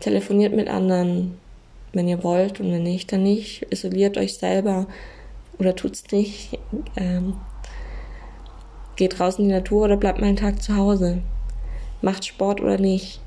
telefoniert 0.00 0.54
mit 0.54 0.68
anderen, 0.68 1.38
wenn 1.92 2.08
ihr 2.08 2.22
wollt 2.22 2.60
und 2.60 2.72
wenn 2.72 2.82
nicht, 2.82 3.12
dann 3.12 3.22
nicht. 3.22 3.66
Isoliert 3.70 4.16
euch 4.16 4.34
selber 4.34 4.86
oder 5.58 5.76
tut's 5.76 6.04
nicht. 6.10 6.58
Ähm, 6.96 7.34
geht 8.96 9.18
raus 9.20 9.38
in 9.38 9.48
die 9.48 9.54
Natur 9.54 9.84
oder 9.84 9.96
bleibt 9.96 10.20
mal 10.20 10.28
einen 10.28 10.36
Tag 10.36 10.62
zu 10.62 10.76
Hause. 10.76 11.22
Macht 12.00 12.24
Sport 12.24 12.60
oder 12.60 12.78
nicht. 12.78 13.20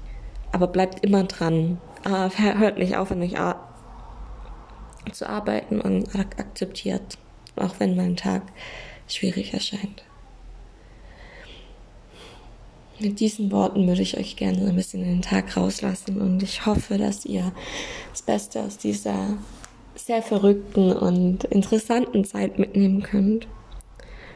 Aber 0.52 0.68
bleibt 0.68 1.04
immer 1.04 1.24
dran. 1.24 1.80
Ah, 2.04 2.30
hört 2.38 2.78
nicht 2.78 2.96
auf, 2.96 3.12
an 3.12 3.22
euch 3.22 3.36
zu 5.12 5.28
arbeiten 5.28 5.82
und 5.82 6.16
akzeptiert. 6.16 7.18
Auch 7.56 7.76
wenn 7.80 7.96
mein 7.96 8.16
Tag 8.16 8.44
schwierig 9.08 9.54
erscheint. 9.54 10.05
Mit 13.00 13.20
diesen 13.20 13.52
Worten 13.52 13.88
würde 13.88 14.02
ich 14.02 14.18
euch 14.18 14.38
gerne 14.38 14.68
ein 14.68 14.76
bisschen 14.76 15.04
in 15.04 15.16
den 15.16 15.22
Tag 15.22 15.58
rauslassen 15.58 16.22
und 16.22 16.42
ich 16.42 16.66
hoffe, 16.66 16.98
dass 16.98 17.26
ihr 17.26 17.52
das 18.12 18.22
Beste 18.22 18.62
aus 18.62 18.78
dieser 18.78 19.38
sehr 19.96 20.22
verrückten 20.22 20.94
und 20.94 21.44
interessanten 21.46 22.24
Zeit 22.24 22.58
mitnehmen 22.58 23.04
könnt. 23.04 23.48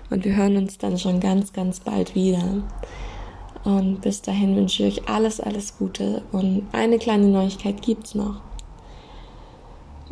Und 0.10 0.26
wir 0.26 0.36
hören 0.36 0.58
uns 0.58 0.78
dann 0.78 0.98
schon 0.98 1.20
ganz, 1.20 1.54
ganz 1.54 1.80
bald 1.80 2.16
wieder. 2.16 2.64
Und 3.64 4.02
bis 4.02 4.22
dahin 4.22 4.56
wünsche 4.56 4.84
ich 4.84 5.00
euch 5.00 5.10
alles, 5.10 5.40
alles 5.40 5.78
Gute. 5.78 6.24
Und 6.32 6.64
eine 6.72 6.98
kleine 6.98 7.28
Neuigkeit 7.28 7.82
gibt's 7.82 8.16
noch, 8.16 8.42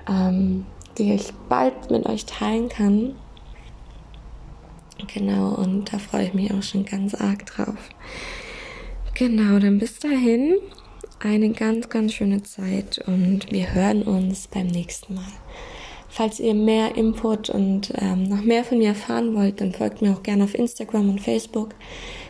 ähm, 0.08 0.66
die 0.98 1.14
ich 1.14 1.34
bald 1.50 1.90
mit 1.90 2.06
euch 2.06 2.26
teilen 2.26 2.70
kann. 2.70 3.16
Genau, 5.06 5.54
und 5.56 5.94
da 5.94 6.00
freue 6.00 6.26
ich 6.26 6.34
mich 6.34 6.52
auch 6.52 6.64
schon 6.64 6.86
ganz 6.86 7.14
arg 7.14 7.46
drauf. 7.46 7.90
Genau, 9.14 9.60
dann 9.60 9.80
bis 9.80 10.00
dahin 10.00 10.56
eine 11.20 11.50
ganz, 11.52 11.90
ganz 11.90 12.14
schöne 12.14 12.44
Zeit 12.44 13.00
und 13.08 13.52
wir 13.52 13.74
hören 13.74 14.04
uns 14.04 14.48
beim 14.48 14.68
nächsten 14.68 15.16
Mal. 15.16 15.32
Falls 16.10 16.40
ihr 16.40 16.54
mehr 16.54 16.96
Input 16.96 17.50
und 17.50 17.94
ähm, 17.96 18.24
noch 18.24 18.42
mehr 18.42 18.64
von 18.64 18.80
mir 18.80 18.90
erfahren 18.90 19.36
wollt, 19.36 19.62
dann 19.62 19.74
folgt 19.74 20.02
mir 20.02 20.14
auch 20.14 20.24
gerne 20.24 20.44
auf 20.44 20.56
Instagram 20.56 21.10
und 21.10 21.22
Facebook. 21.22 21.76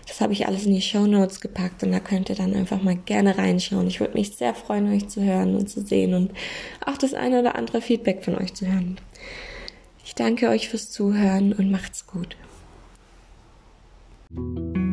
Das 0.07 0.19
habe 0.19 0.33
ich 0.33 0.47
alles 0.47 0.65
in 0.65 0.73
die 0.73 0.81
Show 0.81 1.05
Notes 1.05 1.41
gepackt 1.41 1.83
und 1.83 1.91
da 1.91 1.99
könnt 1.99 2.29
ihr 2.29 2.35
dann 2.35 2.53
einfach 2.53 2.81
mal 2.81 2.95
gerne 2.95 3.37
reinschauen. 3.37 3.87
Ich 3.87 3.99
würde 3.99 4.13
mich 4.13 4.35
sehr 4.35 4.55
freuen, 4.55 4.93
euch 4.93 5.07
zu 5.07 5.21
hören 5.21 5.55
und 5.55 5.69
zu 5.69 5.81
sehen 5.81 6.13
und 6.13 6.31
auch 6.85 6.97
das 6.97 7.13
eine 7.13 7.39
oder 7.39 7.55
andere 7.55 7.81
Feedback 7.81 8.23
von 8.23 8.35
euch 8.35 8.53
zu 8.53 8.65
hören. 8.65 8.97
Ich 10.03 10.15
danke 10.15 10.49
euch 10.49 10.69
fürs 10.69 10.89
Zuhören 10.89 11.53
und 11.53 11.69
macht's 11.69 12.07
gut. 12.07 12.37
Thank 14.35 14.77
you. 14.77 14.86